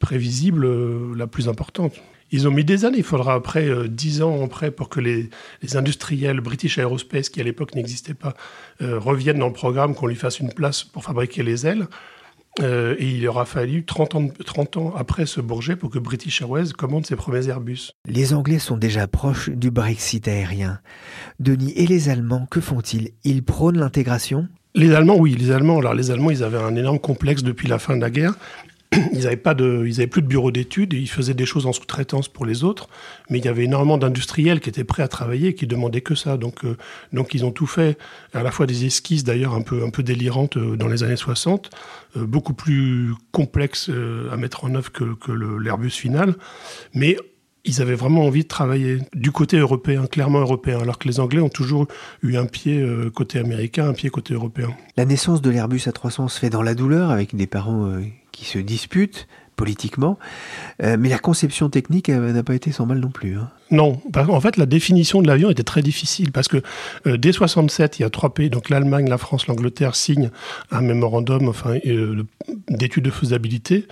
prévisibles 0.00 1.14
la 1.14 1.26
plus 1.26 1.48
importante. 1.48 1.94
Ils 2.30 2.46
ont 2.48 2.50
mis 2.50 2.64
des 2.64 2.84
années. 2.84 2.98
Il 2.98 3.04
faudra 3.04 3.34
après 3.34 3.88
dix 3.88 4.22
ans 4.22 4.44
après 4.44 4.70
pour 4.70 4.88
que 4.88 5.00
les, 5.00 5.30
les, 5.62 5.76
industriels 5.76 6.40
British 6.40 6.78
Aerospace, 6.78 7.28
qui 7.28 7.40
à 7.40 7.44
l'époque 7.44 7.74
n'existaient 7.74 8.14
pas, 8.14 8.34
reviennent 8.80 9.38
dans 9.38 9.46
le 9.46 9.52
programme, 9.52 9.94
qu'on 9.94 10.06
lui 10.06 10.16
fasse 10.16 10.40
une 10.40 10.52
place 10.52 10.84
pour 10.84 11.04
fabriquer 11.04 11.42
les 11.42 11.66
ailes. 11.66 11.86
Euh, 12.60 12.96
et 12.98 13.08
il 13.08 13.28
aura 13.28 13.44
fallu 13.44 13.84
30 13.84 14.14
ans, 14.16 14.28
30 14.44 14.76
ans 14.78 14.94
après 14.96 15.26
ce 15.26 15.40
Bourget 15.40 15.76
pour 15.76 15.90
que 15.90 15.98
British 15.98 16.40
Airways 16.42 16.72
commande 16.76 17.06
ses 17.06 17.14
premiers 17.14 17.48
Airbus. 17.48 17.90
Les 18.06 18.34
Anglais 18.34 18.58
sont 18.58 18.76
déjà 18.76 19.06
proches 19.06 19.50
du 19.50 19.70
Brexit 19.70 20.26
aérien. 20.26 20.80
Denis, 21.38 21.72
et 21.76 21.86
les 21.86 22.08
Allemands, 22.08 22.46
que 22.50 22.60
font-ils? 22.60 23.12
Ils 23.24 23.44
prônent 23.44 23.78
l'intégration? 23.78 24.48
Les 24.74 24.92
Allemands, 24.92 25.16
oui, 25.16 25.34
les 25.34 25.50
Allemands. 25.50 25.78
Alors, 25.78 25.94
les 25.94 26.10
Allemands, 26.10 26.30
ils 26.30 26.42
avaient 26.42 26.58
un 26.58 26.74
énorme 26.74 26.98
complexe 26.98 27.42
depuis 27.42 27.68
la 27.68 27.78
fin 27.78 27.96
de 27.96 28.00
la 28.00 28.10
guerre. 28.10 28.34
Ils 29.12 29.24
n'avaient 29.24 29.36
pas 29.36 29.54
de, 29.54 29.84
ils 29.86 29.96
avaient 29.96 30.06
plus 30.06 30.22
de 30.22 30.26
bureau 30.26 30.50
d'études 30.50 30.94
ils 30.94 31.08
faisaient 31.08 31.34
des 31.34 31.46
choses 31.46 31.66
en 31.66 31.72
sous-traitance 31.72 32.28
pour 32.28 32.46
les 32.46 32.64
autres. 32.64 32.88
Mais 33.30 33.38
il 33.38 33.44
y 33.44 33.48
avait 33.48 33.64
énormément 33.64 33.98
d'industriels 33.98 34.60
qui 34.60 34.68
étaient 34.68 34.84
prêts 34.84 35.02
à 35.02 35.08
travailler 35.08 35.48
et 35.48 35.54
qui 35.54 35.66
demandaient 35.66 36.00
que 36.00 36.14
ça. 36.14 36.36
Donc, 36.36 36.64
euh, 36.64 36.76
donc 37.12 37.34
ils 37.34 37.44
ont 37.44 37.50
tout 37.50 37.66
fait, 37.66 37.98
à 38.32 38.42
la 38.42 38.50
fois 38.50 38.66
des 38.66 38.86
esquisses 38.86 39.24
d'ailleurs 39.24 39.54
un 39.54 39.62
peu, 39.62 39.84
un 39.84 39.90
peu 39.90 40.02
délirantes 40.02 40.56
euh, 40.56 40.76
dans 40.76 40.88
les 40.88 41.02
années 41.02 41.16
60, 41.16 41.70
euh, 42.16 42.26
beaucoup 42.26 42.54
plus 42.54 43.12
complexes 43.32 43.90
à 44.32 44.36
mettre 44.36 44.64
en 44.64 44.74
œuvre 44.74 44.90
que, 44.92 45.14
que 45.14 45.32
l'Airbus 45.32 45.90
final. 45.90 46.34
Mais 46.94 47.16
ils 47.64 47.82
avaient 47.82 47.94
vraiment 47.94 48.24
envie 48.24 48.44
de 48.44 48.48
travailler 48.48 48.98
du 49.14 49.30
côté 49.30 49.58
européen, 49.58 50.06
clairement 50.06 50.40
européen, 50.40 50.80
alors 50.80 50.98
que 50.98 51.08
les 51.08 51.20
Anglais 51.20 51.40
ont 51.40 51.48
toujours 51.48 51.86
eu 52.22 52.36
un 52.36 52.46
pied 52.46 52.82
côté 53.14 53.38
américain, 53.38 53.88
un 53.88 53.92
pied 53.92 54.08
côté 54.08 54.32
européen. 54.32 54.70
La 54.96 55.04
naissance 55.04 55.42
de 55.42 55.50
l'Airbus 55.50 55.80
A300 55.86 56.28
se 56.28 56.38
fait 56.38 56.50
dans 56.50 56.62
la 56.62 56.74
douleur, 56.74 57.10
avec 57.10 57.34
des 57.34 57.46
parents 57.46 57.92
qui 58.38 58.44
se 58.44 58.58
disputent 58.58 59.26
politiquement, 59.56 60.16
euh, 60.84 60.96
mais 60.98 61.08
la 61.08 61.18
conception 61.18 61.68
technique 61.68 62.08
n'a 62.08 62.44
pas 62.44 62.54
été 62.54 62.70
sans 62.70 62.86
mal 62.86 63.00
non 63.00 63.10
plus. 63.10 63.36
Hein. 63.36 63.50
Non, 63.72 64.00
en 64.14 64.40
fait, 64.40 64.56
la 64.56 64.66
définition 64.66 65.20
de 65.20 65.26
l'avion 65.26 65.50
était 65.50 65.64
très 65.64 65.82
difficile 65.82 66.30
parce 66.30 66.46
que 66.46 66.62
euh, 67.06 67.16
dès 67.16 67.32
67, 67.32 67.98
il 67.98 68.02
y 68.02 68.04
a 68.04 68.10
trois 68.10 68.32
pays, 68.32 68.48
donc 68.48 68.70
l'Allemagne, 68.70 69.08
la 69.08 69.18
France, 69.18 69.48
l'Angleterre, 69.48 69.96
signent 69.96 70.30
un 70.70 70.80
mémorandum 70.80 71.48
enfin, 71.48 71.74
euh, 71.84 72.22
d'études 72.68 73.04
de 73.04 73.10
faisabilité. 73.10 73.88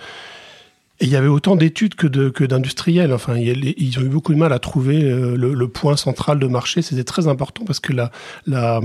Et 0.99 1.05
il 1.05 1.09
y 1.09 1.17
avait 1.17 1.27
autant 1.27 1.57
d'études 1.57 1.93
que 1.95 2.43
d'industriels. 2.45 3.13
enfin, 3.13 3.35
ils 3.35 3.99
ont 3.99 4.01
eu 4.01 4.09
beaucoup 4.09 4.33
de 4.33 4.39
mal 4.39 4.51
à 4.51 4.57
trouver 4.57 4.99
le, 5.01 5.67
point 5.67 5.95
central 5.95 6.39
de 6.39 6.47
marché. 6.47 6.81
C'était 6.81 7.03
très 7.03 7.27
important 7.27 7.65
parce 7.65 7.79
que 7.79 7.93
la, 7.93 8.09
la, 8.47 8.81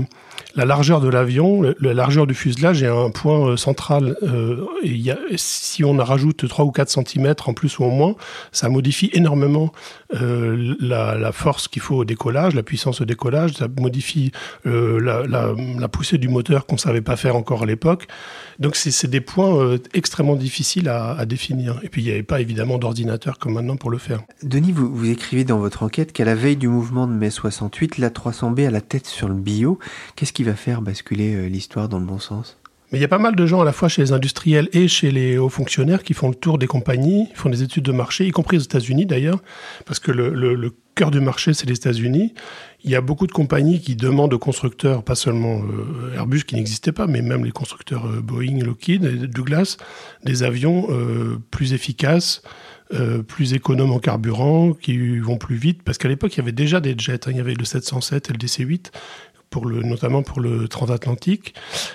la 0.55 0.65
largeur 0.65 1.01
de 1.01 1.09
l'avion, 1.09 1.63
la 1.79 1.93
largeur 1.93 2.27
du 2.27 2.35
fuselage 2.35 2.83
est 2.83 2.87
un 2.87 3.09
point 3.09 3.49
euh, 3.49 3.57
central. 3.57 4.15
Euh, 4.21 4.65
et 4.83 5.01
si 5.35 5.83
on 5.83 5.95
rajoute 5.97 6.47
3 6.47 6.65
ou 6.65 6.71
4 6.71 6.89
cm 6.89 7.33
en 7.45 7.53
plus 7.53 7.79
ou 7.79 7.85
en 7.85 7.89
moins, 7.89 8.15
ça 8.51 8.69
modifie 8.69 9.09
énormément 9.13 9.71
euh, 10.21 10.75
la, 10.79 11.31
force 11.31 11.67
qu'il 11.67 11.81
faut 11.81 11.95
au 11.95 12.05
décollage, 12.05 12.53
la 12.53 12.61
puissance 12.61 13.01
au 13.01 13.05
décollage, 13.05 13.53
ça 13.53 13.67
modifie 13.79 14.31
la, 14.65 15.87
poussée 15.91 16.19
du 16.19 16.27
moteur 16.27 16.67
qu'on 16.67 16.77
savait 16.77 17.01
pas 17.01 17.15
faire 17.15 17.35
encore 17.35 17.63
à 17.63 17.65
l'époque. 17.65 18.07
Donc 18.59 18.75
c'est 18.75 19.09
des 19.09 19.21
points 19.21 19.77
extrêmement 19.93 20.35
difficiles 20.35 20.89
à, 20.89 21.25
définir. 21.25 21.79
Et 21.81 21.89
puis 21.89 22.01
il 22.01 22.05
n'y 22.05 22.11
avait 22.11 22.23
pas 22.23 22.41
évidemment 22.41 22.77
d'ordinateur 22.77 23.39
comme 23.39 23.53
maintenant 23.53 23.77
pour 23.77 23.89
le 23.89 23.97
faire. 23.97 24.21
Denis, 24.43 24.71
vous, 24.71 25.09
écrivez 25.09 25.43
dans 25.43 25.57
votre 25.57 25.81
enquête 25.81 26.13
qu'à 26.13 26.25
la 26.25 26.35
veille 26.35 26.57
du 26.57 26.67
mouvement 26.67 27.07
de 27.07 27.13
mai 27.13 27.31
68, 27.31 27.97
la 27.97 28.09
300B 28.09 28.67
a 28.67 28.71
la 28.71 28.81
tête 28.81 29.07
sur 29.07 29.27
le 29.27 29.35
bio. 29.35 29.79
Qu'est-ce 30.15 30.32
qui 30.33 30.43
va 30.43 30.55
faire 30.55 30.81
basculer 30.81 31.35
euh, 31.35 31.47
l'histoire 31.47 31.89
dans 31.89 31.99
le 31.99 32.05
bon 32.05 32.19
sens? 32.19 32.57
Mais 32.93 32.99
il 32.99 33.01
y 33.01 33.05
a 33.05 33.09
pas 33.09 33.17
mal 33.17 33.35
de 33.35 33.45
gens, 33.47 33.59
à 33.59 33.65
la 33.65 33.73
fois 33.73 33.89
chez 33.89 34.03
les 34.03 34.11
industriels 34.11 34.69
et 34.71 34.87
chez 34.87 35.09
les 35.09 35.39
hauts 35.39 35.49
fonctionnaires, 35.49 36.03
qui 36.03 36.13
font 36.13 36.29
le 36.29 36.35
tour 36.35 36.59
des 36.59 36.67
compagnies, 36.67 37.27
font 37.33 37.49
des 37.49 37.63
études 37.63 37.85
de 37.85 37.91
marché, 37.91 38.27
y 38.27 38.29
compris 38.29 38.57
aux 38.57 38.61
États-Unis 38.61 39.07
d'ailleurs, 39.07 39.41
parce 39.87 39.99
que 39.99 40.11
le, 40.11 40.71
cœur 40.93 41.09
du 41.09 41.19
marché, 41.19 41.55
c'est 41.55 41.65
les 41.65 41.73
États-Unis. 41.73 42.35
Il 42.83 42.91
y 42.91 42.95
a 42.95 43.01
beaucoup 43.01 43.25
de 43.25 43.31
compagnies 43.31 43.81
qui 43.81 43.95
demandent 43.95 44.31
aux 44.31 44.37
constructeurs, 44.37 45.03
pas 45.03 45.15
seulement 45.15 45.63
euh, 45.63 46.13
Airbus 46.13 46.43
qui 46.43 46.53
n'existait 46.53 46.91
pas, 46.91 47.07
mais 47.07 47.23
même 47.23 47.43
les 47.45 47.51
constructeurs 47.51 48.05
euh, 48.05 48.21
Boeing, 48.21 48.63
Lockheed 48.63 49.25
Douglas, 49.25 49.77
des 50.23 50.43
avions 50.43 50.87
plus 51.49 51.73
efficaces, 51.73 52.43
plus 53.27 53.55
économes 53.55 53.91
en 53.91 53.97
carburant, 53.97 54.73
qui 54.73 55.17
vont 55.17 55.37
plus 55.37 55.55
vite, 55.55 55.81
parce 55.81 55.97
qu'à 55.97 56.09
l'époque, 56.09 56.35
il 56.35 56.37
y 56.37 56.41
avait 56.41 56.51
déjà 56.51 56.79
des 56.79 56.93
jets. 56.95 57.27
Hein. 57.27 57.31
il 57.31 57.37
y 57.37 57.39
avait 57.39 57.55
le 57.55 57.65
707 57.65 58.29
et 58.29 58.33
le 58.33 58.37
DC-8 58.37 58.91
notamment 59.61 60.23
pour 60.23 60.39
le 60.39 60.67
transatlantique. 60.67 61.53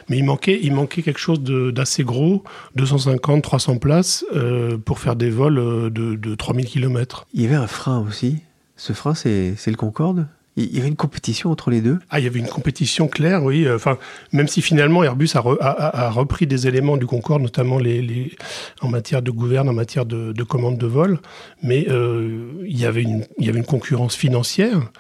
Mais 0.09 0.19
il 0.19 0.25
manquait, 0.25 0.59
il 0.63 0.73
manquait 0.73 1.03
quelque 1.03 1.21
chose 1.21 1.41
d'assez 1.43 2.05
gros, 2.05 2.43
250, 2.77 3.43
300 3.43 3.79
places, 3.79 4.25
euh, 4.35 4.79
pour 4.79 4.99
faire 4.99 5.17
des 5.17 5.31
vols 5.31 5.59
euh, 5.59 5.91
de, 5.91 6.15
de 6.15 6.35
3000 6.35 6.67
km. 6.67 7.27
Il 7.35 7.43
y 7.43 7.47
avait 7.47 7.55
un 7.57 7.67
frein 7.67 8.05
aussi. 8.07 8.39
Ce 8.77 8.93
frein, 8.93 9.15
c'est 9.15 9.57
le 9.67 9.77
Concorde 9.77 10.27
il 10.61 10.77
y 10.77 10.81
avait 10.81 10.89
une 10.89 10.97
compétition 10.97 11.53
entre 11.53 11.71
les 11.71 11.81
deux 11.81 11.99
Ah, 12.11 12.19
il 12.19 12.25
y 12.25 12.27
avait 12.27 12.41
une 12.41 12.49
compétition 12.49 13.07
claire, 13.07 13.45
oui. 13.45 13.65
Euh, 13.65 13.77
enfin, 13.77 13.97
même 14.33 14.49
si 14.49 14.61
finalement 14.61 15.05
Airbus 15.05 15.31
a, 15.35 15.39
a, 15.39 16.11
repris 16.11 16.49
des 16.49 16.67
éléments 16.67 16.97
du 16.97 17.07
Concorde, 17.07 17.43
notamment 17.43 17.79
les, 17.79 18.03
les, 18.03 18.33
en 18.81 18.89
matière 18.89 19.23
de 19.23 19.31
gouverne, 19.31 19.69
en 19.69 19.73
matière 19.73 20.05
de, 20.05 20.33
de 20.33 20.43
commande 20.43 20.77
de 20.77 20.87
vol, 20.87 21.21
mais 21.63 21.87
il, 21.89 22.77
y 22.77 22.87
avait 22.87 23.03
une, 23.03 23.25
il 23.39 23.47
y 23.47 23.49
avait 23.49 23.59
une 23.59 23.65
concurrence 23.65 24.17
financière. 24.17 24.91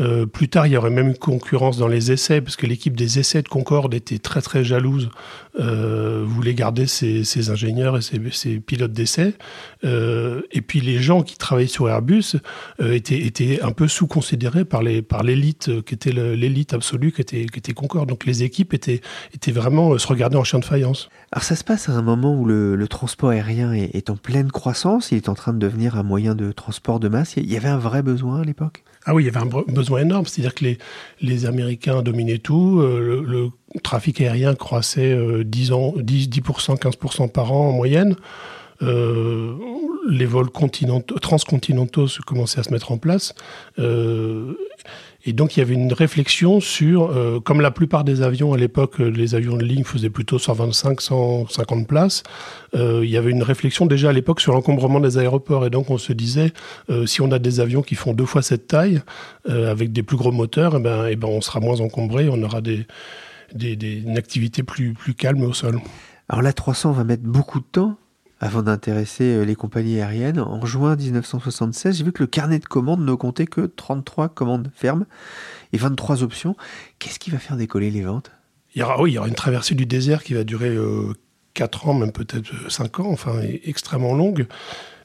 Euh, 0.00 0.26
plus 0.26 0.48
tard, 0.48 0.66
il 0.66 0.72
y 0.72 0.76
aurait 0.76 0.90
même 0.90 1.08
une 1.08 1.16
concurrence 1.16 1.76
dans 1.76 1.88
les 1.88 2.10
essais, 2.10 2.40
parce 2.40 2.56
que 2.56 2.66
l'équipe 2.66 2.96
des 2.96 3.18
essais 3.18 3.42
de 3.42 3.48
Concorde 3.48 3.92
était 3.94 4.18
très 4.18 4.40
très 4.40 4.64
jalouse, 4.64 5.10
euh, 5.58 6.24
voulait 6.26 6.54
garder 6.54 6.86
ses, 6.86 7.50
ingénieurs 7.50 7.98
et 7.98 8.00
ses, 8.02 8.60
pilotes 8.60 8.92
d'essai. 8.92 9.34
Euh, 9.84 10.42
et 10.52 10.62
puis 10.62 10.80
les 10.80 10.98
gens 10.98 11.22
qui 11.22 11.36
travaillaient 11.36 11.68
sur 11.68 11.88
Airbus 11.88 12.36
étaient, 12.78 13.60
un 13.62 13.72
peu 13.72 13.88
sous-considérés 13.88 14.64
par 14.64 14.82
l'élite 14.82 15.82
qui 15.84 15.94
était 15.94 16.12
l'élite 16.12 16.72
absolue 16.72 17.12
qui 17.12 17.20
était 17.20 17.72
Concorde. 17.72 18.08
Donc 18.08 18.24
les 18.24 18.42
équipes 18.42 18.74
étaient 18.74 19.00
vraiment 19.52 19.96
se 19.98 20.06
regardaient 20.06 20.36
en 20.36 20.44
chien 20.44 20.58
de 20.58 20.64
faïence. 20.64 21.08
Alors 21.32 21.44
ça 21.44 21.56
se 21.56 21.64
passe 21.64 21.88
à 21.88 21.92
un 21.92 22.02
moment 22.02 22.34
où 22.34 22.46
le, 22.46 22.88
transport 22.88 23.30
aérien 23.30 23.72
est, 23.72 23.94
est, 23.94 24.10
en 24.10 24.16
pleine 24.16 24.50
croissance, 24.50 25.12
il 25.12 25.16
est 25.16 25.28
en 25.28 25.34
train 25.34 25.52
de 25.52 25.58
devenir 25.58 25.96
un 25.96 26.02
moyen 26.02 26.34
de 26.34 26.52
transport 26.52 27.00
de 27.00 27.08
masse. 27.08 27.36
Il 27.36 27.50
y 27.50 27.56
avait 27.56 27.68
un 27.68 27.78
vrai 27.78 28.02
besoin 28.02 28.40
à 28.40 28.44
l'époque? 28.44 28.82
Ah 29.06 29.14
oui, 29.14 29.22
il 29.22 29.26
y 29.26 29.28
avait 29.28 29.40
un 29.40 29.62
besoin 29.72 30.00
énorme. 30.00 30.26
C'est-à-dire 30.26 30.54
que 30.54 30.64
les, 30.64 30.78
les 31.20 31.46
Américains 31.46 32.02
dominaient 32.02 32.38
tout. 32.38 32.80
Euh, 32.80 33.24
le, 33.26 33.50
trafic 33.84 34.20
aérien 34.20 34.56
croissait 34.56 35.16
10, 35.44 35.72
ans, 35.72 35.94
10, 35.96 36.28
10%, 36.28 36.76
15% 36.76 37.30
par 37.30 37.52
an 37.52 37.68
en 37.68 37.72
moyenne. 37.72 38.16
Euh, 38.82 39.54
les 40.08 40.26
vols 40.26 40.50
transcontinentaux 40.50 42.06
commençaient 42.26 42.58
à 42.58 42.62
se 42.64 42.72
mettre 42.72 42.90
en 42.90 42.98
place. 42.98 43.34
Et 45.24 45.32
donc 45.32 45.56
il 45.56 45.60
y 45.60 45.62
avait 45.62 45.74
une 45.74 45.92
réflexion 45.92 46.60
sur, 46.60 47.10
euh, 47.10 47.40
comme 47.40 47.60
la 47.60 47.70
plupart 47.70 48.04
des 48.04 48.22
avions 48.22 48.54
à 48.54 48.56
l'époque, 48.56 49.00
euh, 49.00 49.10
les 49.10 49.34
avions 49.34 49.56
de 49.56 49.64
ligne 49.64 49.84
faisaient 49.84 50.10
plutôt 50.10 50.38
125, 50.38 51.00
150 51.00 51.86
places, 51.86 52.22
euh, 52.74 53.02
il 53.04 53.10
y 53.10 53.16
avait 53.16 53.30
une 53.30 53.42
réflexion 53.42 53.84
déjà 53.86 54.10
à 54.10 54.12
l'époque 54.12 54.40
sur 54.40 54.52
l'encombrement 54.52 55.00
des 55.00 55.18
aéroports. 55.18 55.66
Et 55.66 55.70
donc 55.70 55.90
on 55.90 55.98
se 55.98 56.12
disait, 56.12 56.52
si 57.06 57.20
on 57.20 57.30
a 57.32 57.38
des 57.38 57.60
avions 57.60 57.82
qui 57.82 57.94
font 57.94 58.12
deux 58.12 58.24
fois 58.24 58.42
cette 58.42 58.66
taille, 58.66 59.02
avec 59.48 59.92
des 59.92 60.02
plus 60.02 60.16
gros 60.16 60.32
moteurs, 60.32 60.76
eh 60.76 60.80
ben, 60.80 61.06
eh 61.06 61.16
ben, 61.16 61.28
on 61.28 61.40
sera 61.40 61.60
moins 61.60 61.80
encombré, 61.80 62.28
on 62.28 62.42
aura 62.42 62.60
des, 62.60 62.86
des, 63.54 63.76
des, 63.76 64.00
une 64.00 64.18
activité 64.18 64.62
plus, 64.62 64.94
plus 64.94 65.14
calme 65.14 65.42
au 65.42 65.52
sol. 65.52 65.80
Alors 66.28 66.42
la 66.42 66.52
300 66.52 66.92
va 66.92 67.04
mettre 67.04 67.24
beaucoup 67.24 67.60
de 67.60 67.64
temps 67.64 67.96
avant 68.40 68.62
d'intéresser 68.62 69.24
euh, 69.24 69.44
les 69.44 69.54
compagnies 69.54 70.00
aériennes. 70.00 70.40
En 70.40 70.64
juin 70.64 70.96
1976, 70.96 71.98
j'ai 71.98 72.04
vu 72.04 72.12
que 72.12 72.22
le 72.22 72.26
carnet 72.26 72.58
de 72.58 72.64
commandes 72.64 73.04
ne 73.04 73.14
comptait 73.14 73.46
que 73.46 73.60
33 73.60 74.30
commandes 74.30 74.70
fermes 74.74 75.06
et 75.72 75.76
23 75.76 76.22
options. 76.22 76.56
Qu'est-ce 76.98 77.18
qui 77.18 77.30
va 77.30 77.38
faire 77.38 77.56
décoller 77.56 77.90
les 77.90 78.02
ventes? 78.02 78.32
Il 78.74 78.80
y, 78.80 78.82
aura, 78.82 78.96
il 79.06 79.12
y 79.12 79.18
aura 79.18 79.28
une 79.28 79.34
traversée 79.34 79.74
du 79.74 79.84
désert 79.84 80.22
qui 80.22 80.34
va 80.34 80.44
durer 80.44 80.76
4 81.54 81.86
euh, 81.86 81.90
ans, 81.90 81.94
même 81.94 82.12
peut-être 82.12 82.70
5 82.70 83.00
ans, 83.00 83.10
enfin 83.10 83.40
extrêmement 83.64 84.14
longue. 84.14 84.46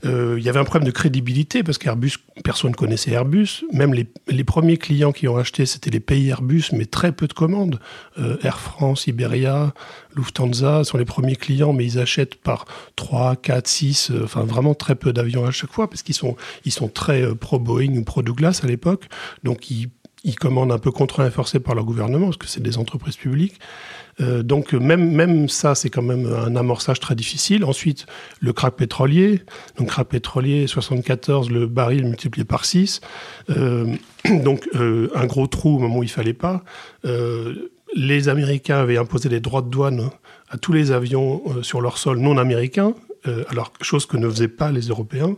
Euh, 0.03 0.35
il 0.37 0.43
y 0.43 0.49
avait 0.49 0.59
un 0.59 0.63
problème 0.63 0.85
de 0.85 0.91
crédibilité 0.91 1.63
parce 1.63 1.77
qu'Airbus, 1.77 2.13
personne 2.43 2.75
connaissait 2.75 3.11
Airbus. 3.11 3.63
Même 3.71 3.93
les, 3.93 4.43
premiers 4.43 4.77
clients 4.77 5.11
qui 5.11 5.27
ont 5.27 5.37
acheté, 5.37 5.65
c'était 5.65 5.89
les 5.89 5.99
pays 5.99 6.29
Airbus, 6.29 6.63
mais 6.73 6.85
très 6.85 7.11
peu 7.11 7.27
de 7.27 7.33
commandes. 7.33 7.79
Euh, 8.17 8.37
Air 8.43 8.59
France, 8.59 9.07
Iberia, 9.07 9.73
Lufthansa 10.15 10.83
sont 10.83 10.97
les 10.97 11.05
premiers 11.05 11.35
clients, 11.35 11.73
mais 11.73 11.85
ils 11.85 11.99
achètent 11.99 12.35
par 12.35 12.65
3, 12.95 13.35
4, 13.37 13.67
6, 13.67 14.11
enfin 14.23 14.43
vraiment 14.43 14.73
très 14.73 14.95
peu 14.95 15.13
d'avions 15.13 15.45
à 15.45 15.51
chaque 15.51 15.71
fois 15.71 15.89
parce 15.89 16.03
qu'ils 16.03 16.15
sont, 16.15 16.35
ils 16.65 16.71
sont 16.71 16.87
très 16.87 17.21
euh, 17.21 17.35
pro-Boeing 17.35 17.97
ou 17.97 18.03
pro-Douglas 18.03 18.61
à 18.63 18.67
l'époque. 18.67 19.05
Donc 19.43 19.71
ils, 19.71 19.89
ils 20.23 20.35
commandent 20.35 20.71
un 20.71 20.79
peu 20.79 20.91
contraints 20.91 21.29
et 21.29 21.59
par 21.59 21.75
leur 21.75 21.85
gouvernement 21.85 22.25
parce 22.25 22.37
que 22.37 22.47
c'est 22.47 22.63
des 22.63 22.77
entreprises 22.77 23.15
publiques. 23.15 23.59
Euh, 24.21 24.43
donc 24.43 24.73
même, 24.73 25.49
ça, 25.49 25.75
c'est 25.75 25.89
quand 25.89 26.01
même 26.01 26.31
un 26.31 26.55
amorçage 26.55 26.99
très 26.99 27.15
difficile. 27.15 27.63
Ensuite, 27.65 28.05
le 28.39 28.53
crack 28.53 28.75
pétrolier. 28.75 29.41
Donc 29.77 29.89
crack 29.89 30.07
pétrolier, 30.07 30.67
74, 30.67 31.49
le 31.49 31.67
baril 31.67 32.05
multiplié 32.05 32.45
par 32.45 32.65
6. 32.65 33.01
Euh, 33.49 33.85
donc 34.43 34.67
euh, 34.75 35.09
un 35.15 35.25
gros 35.25 35.47
trou 35.47 35.75
au 35.75 35.79
moment 35.79 35.97
où 35.97 36.03
il 36.03 36.09
fallait 36.09 36.33
pas. 36.33 36.63
les 37.95 38.29
Américains 38.29 38.77
avaient 38.77 38.97
imposé 38.97 39.29
des 39.29 39.39
droits 39.39 39.61
de 39.61 39.69
douane 39.69 40.09
à 40.49 40.57
tous 40.57 40.73
les 40.73 40.91
avions 40.91 41.41
sur 41.63 41.81
leur 41.81 41.97
sol 41.97 42.19
non 42.19 42.37
américain, 42.37 42.93
alors 43.47 43.71
chose 43.81 44.05
que 44.05 44.17
ne 44.17 44.29
faisaient 44.29 44.47
pas 44.47 44.71
les 44.71 44.87
Européens 44.87 45.35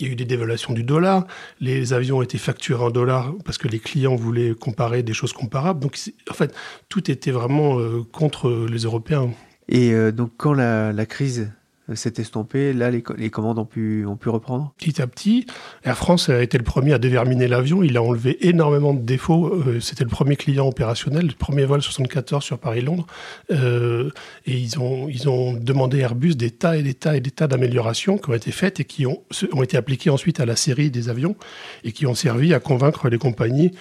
il 0.00 0.06
y 0.06 0.10
a 0.10 0.12
eu 0.12 0.16
des 0.16 0.24
dévaluations 0.24 0.72
du 0.72 0.82
dollar, 0.82 1.26
les 1.60 1.92
avions 1.92 2.18
ont 2.18 2.22
été 2.22 2.38
facturés 2.38 2.82
en 2.82 2.90
dollars 2.90 3.34
parce 3.44 3.58
que 3.58 3.68
les 3.68 3.78
clients 3.78 4.16
voulaient 4.16 4.54
comparer 4.54 5.02
des 5.02 5.12
choses 5.12 5.32
comparables. 5.32 5.80
Donc, 5.80 5.98
en 6.30 6.34
fait, 6.34 6.54
tout 6.88 7.10
était 7.10 7.30
vraiment 7.30 7.78
euh, 7.78 8.02
contre 8.10 8.66
les 8.70 8.80
Européens. 8.80 9.30
Et 9.68 9.92
euh, 9.92 10.10
donc, 10.10 10.32
quand 10.36 10.54
la, 10.54 10.92
la 10.92 11.06
crise 11.06 11.52
s'est 11.96 12.14
estompé. 12.18 12.72
Là, 12.72 12.90
les, 12.90 13.30
commandes 13.30 13.58
ont 13.58 13.64
pu, 13.64 14.06
reprendre 14.26 14.72
Petit 14.78 15.00
à 15.02 15.06
petit, 15.06 15.46
Air 15.84 15.96
France 15.96 16.28
a 16.28 16.42
été 16.42 16.58
le 16.58 16.64
premier 16.64 16.92
à 16.92 16.98
déverminer 16.98 17.48
l'avion. 17.48 17.82
Il 17.82 17.96
a 17.96 18.02
enlevé 18.02 18.46
énormément 18.46 18.94
de 18.94 19.00
défauts. 19.00 19.54
Euh, 19.54 19.80
c'était 19.80 20.04
le 20.04 20.10
premier 20.10 20.36
client 20.36 20.66
opérationnel, 20.68 21.26
le 21.26 21.32
premier 21.32 21.64
vol 21.64 21.82
74 21.82 22.44
sur 22.44 22.58
Paris-Londres. 22.58 23.06
Euh, 23.50 24.10
et 24.46 24.56
ils 24.56 24.78
ont, 24.78 25.54
demandé 25.54 26.00
à 26.00 26.04
Airbus 26.04 26.34
des 26.34 26.50
tas 26.50 26.76
et 26.76 26.82
des 26.82 26.94
tas 26.94 27.16
et 27.16 27.20
des 27.20 27.30
tas 27.30 27.46
d'améliorations 27.46 28.18
qui 28.18 28.30
ont 28.30 28.34
été 28.34 28.52
faites 28.52 28.80
et 28.80 28.84
qui 28.84 29.06
ont 29.06 29.22
été 29.62 29.76
appliquées 29.76 30.10
ensuite 30.10 30.40
à 30.40 30.46
la 30.46 30.56
série 30.56 30.90
des 30.90 31.08
avions 31.08 31.36
et 31.84 31.92
qui 31.92 32.06
ont 32.06 32.14
servi 32.14 32.54
à 32.54 32.60
convaincre 32.60 33.08
les 33.08 33.18
compagnies 33.18 33.72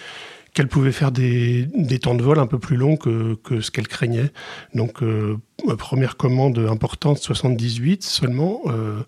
qu'elle 0.60 0.68
pouvait 0.68 0.92
faire 0.92 1.14
des, 1.14 1.70
des, 1.74 2.00
temps 2.00 2.16
de 2.16 2.22
vol 2.22 2.38
un 2.38 2.46
peu 2.46 2.60
plus 2.60 2.76
longs 2.76 2.98
que, 2.98 3.36
que 3.36 3.62
ce 3.62 3.72
qu'elle 3.72 3.88
craignait. 3.88 4.30
Donc, 4.76 5.02
euh, 5.02 5.38
première 5.78 6.18
commande 6.18 6.60
importante, 6.70 7.18
78 7.18 8.04
seulement, 8.04 8.60
euh, 8.66 9.00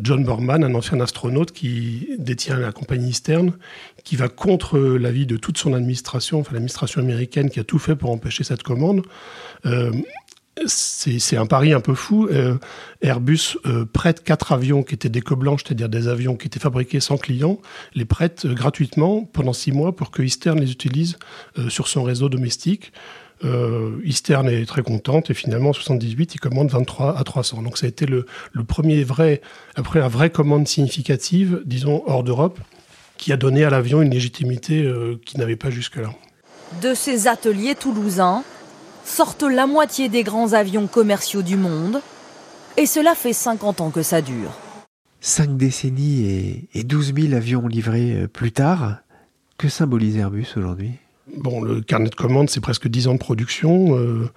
John 0.00 0.22
Borman, 0.22 0.62
un 0.62 0.72
ancien 0.76 1.00
astronaute 1.00 1.50
qui 1.50 2.10
détient 2.20 2.60
la 2.60 2.70
compagnie 2.70 3.10
Eastern, 3.10 3.54
qui 4.04 4.14
va 4.14 4.28
contre 4.28 4.78
l'avis 4.78 5.26
de 5.26 5.36
toute 5.36 5.58
son 5.58 5.72
administration, 5.72 6.38
enfin 6.38 6.52
l'administration 6.52 7.00
américaine 7.00 7.50
qui 7.50 7.58
a 7.58 7.64
tout 7.64 7.80
fait 7.80 7.96
pour 7.96 8.12
empêcher 8.12 8.44
cette 8.44 8.62
commande. 8.62 9.02
Euh, 9.66 9.90
c'est 10.66 11.36
un 11.36 11.46
pari 11.46 11.72
un 11.72 11.80
peu 11.80 11.94
fou. 11.94 12.26
Euh, 12.26 12.56
Airbus 13.02 13.56
euh, 13.66 13.86
prête 13.90 14.22
quatre 14.22 14.52
avions 14.52 14.82
qui 14.82 14.94
étaient 14.94 15.08
des 15.08 15.20
blanches, 15.20 15.62
c'est-à-dire 15.64 15.88
des 15.88 16.08
avions 16.08 16.36
qui 16.36 16.46
étaient 16.46 16.60
fabriqués 16.60 17.00
sans 17.00 17.16
client, 17.16 17.58
les 17.94 18.04
prête 18.04 18.44
euh, 18.44 18.54
gratuitement 18.54 19.24
pendant 19.24 19.52
six 19.52 19.72
mois 19.72 19.94
pour 19.94 20.10
que 20.10 20.22
Eastern 20.22 20.58
les 20.58 20.70
utilise 20.70 21.18
sur 21.68 21.88
son 21.88 22.02
réseau 22.02 22.28
domestique. 22.28 22.92
Eastern 24.04 24.48
est 24.50 24.66
très 24.66 24.82
contente 24.82 25.30
et 25.30 25.34
finalement 25.34 25.70
en 25.70 25.72
78 25.72 26.34
il 26.34 26.38
commande 26.38 26.68
23 26.68 27.18
à 27.18 27.24
300. 27.24 27.62
Donc 27.62 27.78
ça 27.78 27.86
a 27.86 27.88
été 27.88 28.04
le, 28.04 28.26
premier 28.68 29.02
vrai, 29.02 29.40
après 29.76 29.98
la 29.98 30.08
vraie 30.08 30.28
commande 30.28 30.68
significative, 30.68 31.62
disons 31.64 32.02
hors 32.06 32.22
d'Europe, 32.22 32.60
qui 33.16 33.32
a 33.32 33.38
donné 33.38 33.64
à 33.64 33.70
l'avion 33.70 34.02
une 34.02 34.10
légitimité 34.10 34.90
qu'il 35.24 35.40
n'avait 35.40 35.56
pas 35.56 35.70
jusque-là. 35.70 36.10
De 36.82 36.92
ces 36.92 37.28
ateliers 37.28 37.74
toulousains, 37.74 38.44
sortent 39.10 39.42
la 39.42 39.66
moitié 39.66 40.08
des 40.08 40.22
grands 40.22 40.52
avions 40.52 40.86
commerciaux 40.86 41.42
du 41.42 41.56
monde, 41.56 42.00
et 42.76 42.86
cela 42.86 43.14
fait 43.14 43.32
50 43.32 43.80
ans 43.80 43.90
que 43.90 44.02
ça 44.02 44.22
dure. 44.22 44.52
Cinq 45.20 45.56
décennies 45.56 46.68
et, 46.72 46.84
12 46.84 47.12
000 47.14 47.34
avions 47.34 47.66
livrés 47.66 48.12
euh, 48.12 48.26
plus 48.26 48.52
tard, 48.52 48.98
que 49.58 49.68
symbolise 49.68 50.16
Airbus 50.16 50.46
aujourd'hui? 50.56 50.92
Bon, 51.36 51.60
le 51.60 51.80
carnet 51.80 52.08
de 52.08 52.14
commandes, 52.14 52.48
c'est 52.50 52.60
presque 52.60 52.88
10 52.88 53.08
ans 53.08 53.12
de 53.12 53.18
production. 53.18 53.96
Euh, 53.96 54.30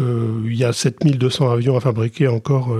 euh, 0.00 0.40
il 0.46 0.56
y 0.56 0.64
a 0.64 0.72
7200 0.72 1.50
avions 1.50 1.76
à 1.76 1.80
fabriquer 1.80 2.28
encore 2.28 2.74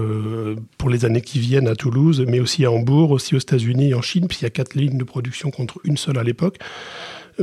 pour 0.78 0.88
les 0.88 1.04
années 1.04 1.20
qui 1.20 1.38
viennent 1.38 1.68
à 1.68 1.74
Toulouse, 1.74 2.24
mais 2.26 2.40
aussi 2.40 2.64
à 2.64 2.70
Hambourg, 2.70 3.10
aussi 3.10 3.34
aux 3.34 3.38
États-Unis 3.38 3.90
et 3.90 3.94
en 3.94 4.00
Chine, 4.00 4.26
puisqu'il 4.26 4.44
y 4.44 4.46
a 4.46 4.50
quatre 4.50 4.74
lignes 4.74 4.96
de 4.96 5.04
production 5.04 5.50
contre 5.50 5.80
une 5.84 5.98
seule 5.98 6.18
à 6.18 6.22
l'époque. 6.22 6.58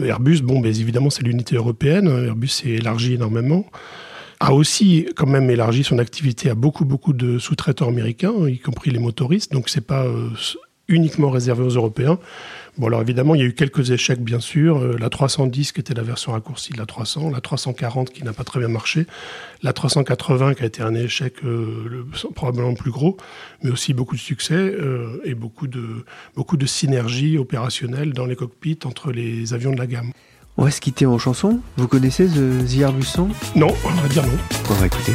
Airbus, 0.01 0.41
bon, 0.41 0.63
évidemment, 0.63 1.09
c'est 1.09 1.23
l'unité 1.23 1.55
européenne. 1.55 2.07
Airbus 2.07 2.49
s'est 2.49 2.69
élargi 2.69 3.13
énormément 3.13 3.65
a 4.39 4.53
aussi 4.53 5.07
quand 5.15 5.27
même 5.27 5.49
élargi 5.49 5.83
son 5.83 5.99
activité 5.99 6.49
à 6.49 6.55
beaucoup 6.55 6.85
beaucoup 6.85 7.13
de 7.13 7.39
sous-traitants 7.39 7.87
américains, 7.87 8.33
y 8.47 8.59
compris 8.59 8.91
les 8.91 8.99
motoristes. 8.99 9.51
Donc 9.51 9.69
c'est 9.69 9.85
pas 9.85 10.05
euh, 10.05 10.29
uniquement 10.87 11.29
réservé 11.29 11.63
aux 11.63 11.69
Européens. 11.69 12.19
Bon, 12.77 12.87
alors 12.87 13.01
évidemment, 13.01 13.35
il 13.35 13.41
y 13.41 13.43
a 13.43 13.47
eu 13.47 13.53
quelques 13.53 13.91
échecs, 13.91 14.19
bien 14.19 14.41
sûr. 14.41 14.77
Euh, 14.79 14.97
la 14.99 15.09
310, 15.09 15.71
qui 15.71 15.79
était 15.79 15.93
la 15.93 16.03
version 16.03 16.33
raccourcie 16.33 16.73
de 16.73 16.77
la 16.77 16.85
300, 16.85 17.29
la 17.29 17.39
340, 17.39 18.09
qui 18.09 18.23
n'a 18.23 18.33
pas 18.33 18.43
très 18.43 18.59
bien 18.59 18.67
marché, 18.67 19.07
la 19.63 19.71
380, 19.71 20.55
qui 20.55 20.63
a 20.63 20.65
été 20.65 20.81
un 20.81 20.93
échec 20.93 21.35
euh, 21.45 22.05
probablement 22.35 22.73
plus 22.73 22.91
gros, 22.91 23.15
mais 23.63 23.71
aussi 23.71 23.93
beaucoup 23.93 24.15
de 24.15 24.21
succès 24.21 24.55
euh, 24.55 25.21
et 25.23 25.35
beaucoup 25.35 25.67
de, 25.67 26.03
beaucoup 26.35 26.57
de 26.57 26.65
synergie 26.65 27.37
opérationnelle 27.37 28.11
dans 28.11 28.25
les 28.25 28.35
cockpits 28.35 28.79
entre 28.83 29.11
les 29.13 29.53
avions 29.53 29.71
de 29.71 29.77
la 29.77 29.87
gamme. 29.87 30.11
On 30.57 30.65
va 30.65 30.71
se 30.71 30.81
quitter 30.81 31.05
en 31.05 31.17
chanson. 31.17 31.61
Vous 31.77 31.87
connaissez 31.87 32.27
The, 32.27 32.65
The 32.65 32.79
Airbus 32.79 33.03
Song? 33.03 33.29
Non, 33.55 33.73
on 33.85 33.89
va 33.89 34.07
dire 34.09 34.25
non. 34.25 34.37
On 34.69 34.73
va 34.73 34.85
écouter. 34.85 35.13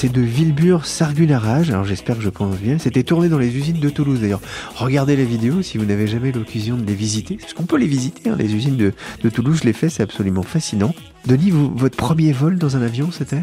C'est 0.00 0.10
de 0.10 0.22
Villebur 0.22 0.86
Sargunarage, 0.86 1.68
alors 1.68 1.84
j'espère 1.84 2.16
que 2.16 2.22
je 2.22 2.30
prononce 2.30 2.56
bien. 2.56 2.78
C'était 2.78 3.02
tourné 3.02 3.28
dans 3.28 3.38
les 3.38 3.54
usines 3.54 3.80
de 3.80 3.90
Toulouse 3.90 4.22
d'ailleurs. 4.22 4.40
Regardez 4.74 5.14
les 5.14 5.26
vidéos 5.26 5.60
si 5.60 5.76
vous 5.76 5.84
n'avez 5.84 6.06
jamais 6.06 6.32
l'occasion 6.32 6.78
de 6.78 6.86
les 6.86 6.94
visiter, 6.94 7.36
parce 7.36 7.52
qu'on 7.52 7.66
peut 7.66 7.76
les 7.76 7.86
visiter, 7.86 8.30
hein, 8.30 8.36
les 8.38 8.54
usines 8.54 8.78
de, 8.78 9.28
Toulouse, 9.28 9.58
je 9.60 9.66
l'ai 9.66 9.74
fait, 9.74 9.90
c'est 9.90 10.02
absolument 10.02 10.42
fascinant. 10.42 10.94
Denis, 11.26 11.50
votre 11.50 11.98
premier 11.98 12.32
vol 12.32 12.56
dans 12.56 12.78
un 12.78 12.82
avion, 12.82 13.10
c'était? 13.12 13.42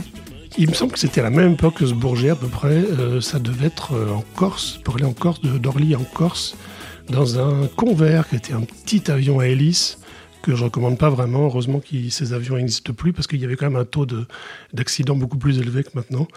Il 0.58 0.67
me 0.67 0.74
semble 0.74 0.93
que 0.93 0.98
c'était 1.00 1.22
à 1.22 1.26
la 1.26 1.30
même 1.30 1.52
époque 1.52 1.76
que 1.76 1.86
ce 1.86 1.93
Bourget 1.93 2.32
à 2.32 2.36
peu 2.36 2.48
près. 2.48 2.70
Euh, 2.70 3.22
ça 3.22 3.38
devait 3.38 3.67
être 3.67 3.93
euh, 3.93 4.10
en 4.10 4.24
Corse, 4.34 4.80
pour 4.84 4.96
aller 4.96 5.06
en 5.06 5.13
Corse, 5.13 5.41
d'Orly 5.41 5.96
en 5.96 6.06
Corse, 6.12 6.56
dans 7.08 7.38
un 7.38 7.67
Convair 7.67 8.28
qui 8.28 8.36
était 8.36 8.54
un 8.54 8.62
petit 8.62 9.12
avion 9.12 9.38
à 9.38 9.46
hélice 9.46 10.00
que 10.48 10.56
je 10.56 10.64
recommande 10.64 10.98
pas 10.98 11.10
vraiment. 11.10 11.46
Heureusement 11.46 11.80
que 11.80 12.10
ces 12.10 12.34
avions 12.34 12.56
n'existent 12.56 12.94
plus 12.94 13.12
parce 13.12 13.28
qu'il 13.28 13.40
y 13.40 13.46
avait 13.46 13.58
quand 13.58 13.70
même 13.70 13.80
un 13.80 13.86
taux 13.86 14.08
d'accidents 14.74 15.16
beaucoup 15.16 15.38
plus 15.38 15.60
élevé 15.60 15.84
que 15.84 15.90
maintenant. 15.94 16.28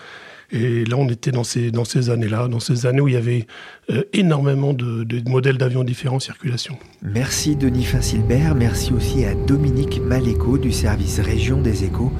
Et 0.53 0.85
là, 0.85 0.96
on 0.96 1.09
était 1.09 1.31
dans 1.31 1.44
ces, 1.44 1.70
dans 1.70 1.85
ces 1.85 2.11
années-là, 2.11 2.49
dans 2.49 2.59
ces 2.59 2.85
années 2.87 3.01
où 3.01 3.07
il 3.07 3.14
y 3.14 3.16
avait 3.16 3.46
euh, 3.90 4.03
énormément 4.12 4.73
de, 4.73 5.07
modèles 5.31 5.59
d'avions 5.59 5.85
différents 5.85 6.16
en 6.16 6.20
circulation. 6.20 6.77
Merci 7.03 7.55
Denis 7.55 7.85
Facilbert, 7.85 8.57
merci 8.57 8.92
aussi 8.92 9.25
à 9.25 9.35
Dominique 9.35 10.01
Maléco 10.01 10.59
du 10.59 10.73
service 10.73 11.20
Région 11.20 11.61
des 11.61 11.85
Échos 11.85 12.12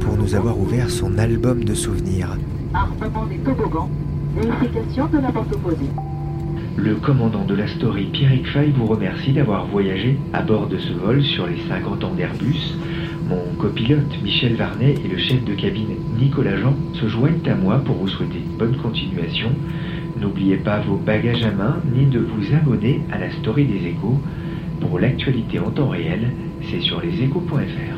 pour 0.00 0.16
nous 0.16 0.34
avoir 0.34 0.58
ouvert 0.58 0.90
son 0.90 1.16
album 1.16 1.62
de 1.62 1.74
souvenirs. 1.74 2.36
Armement 2.74 3.26
des 3.26 3.38
toboggans, 3.38 3.88
vérification 4.34 5.06
de 5.06 5.18
la 5.18 5.30
porte 5.30 5.52
opposée. 5.54 5.90
Le 6.76 6.94
commandant 6.96 7.44
de 7.44 7.54
la 7.54 7.66
story 7.66 8.04
Pierrick 8.12 8.46
Fay 8.48 8.70
vous 8.70 8.84
remercie 8.84 9.32
d'avoir 9.32 9.66
voyagé 9.66 10.18
à 10.34 10.42
bord 10.42 10.66
de 10.68 10.76
ce 10.76 10.92
vol 10.92 11.22
sur 11.22 11.46
les 11.46 11.56
50 11.68 12.04
ans 12.04 12.12
d'Airbus. 12.14 12.76
Mon 13.28 13.56
copilote 13.58 14.22
Michel 14.22 14.56
Varnet 14.56 14.94
et 15.02 15.08
le 15.08 15.16
chef 15.16 15.42
de 15.44 15.54
cabine 15.54 15.96
Nicolas 16.18 16.58
Jean 16.58 16.76
se 16.92 17.08
joignent 17.08 17.40
à 17.46 17.54
moi 17.54 17.78
pour 17.78 17.96
vous 17.96 18.08
souhaiter 18.08 18.42
bonne 18.58 18.76
continuation. 18.76 19.48
N'oubliez 20.20 20.58
pas 20.58 20.80
vos 20.80 20.96
bagages 20.96 21.44
à 21.44 21.50
main 21.50 21.80
ni 21.94 22.04
de 22.04 22.20
vous 22.20 22.54
abonner 22.54 23.00
à 23.10 23.18
la 23.18 23.30
story 23.30 23.64
des 23.64 23.88
échos. 23.88 24.20
Pour 24.80 24.98
l'actualité 24.98 25.58
en 25.58 25.70
temps 25.70 25.88
réel, 25.88 26.30
c'est 26.70 26.80
sur 26.80 27.00
leséchos.fr. 27.00 27.95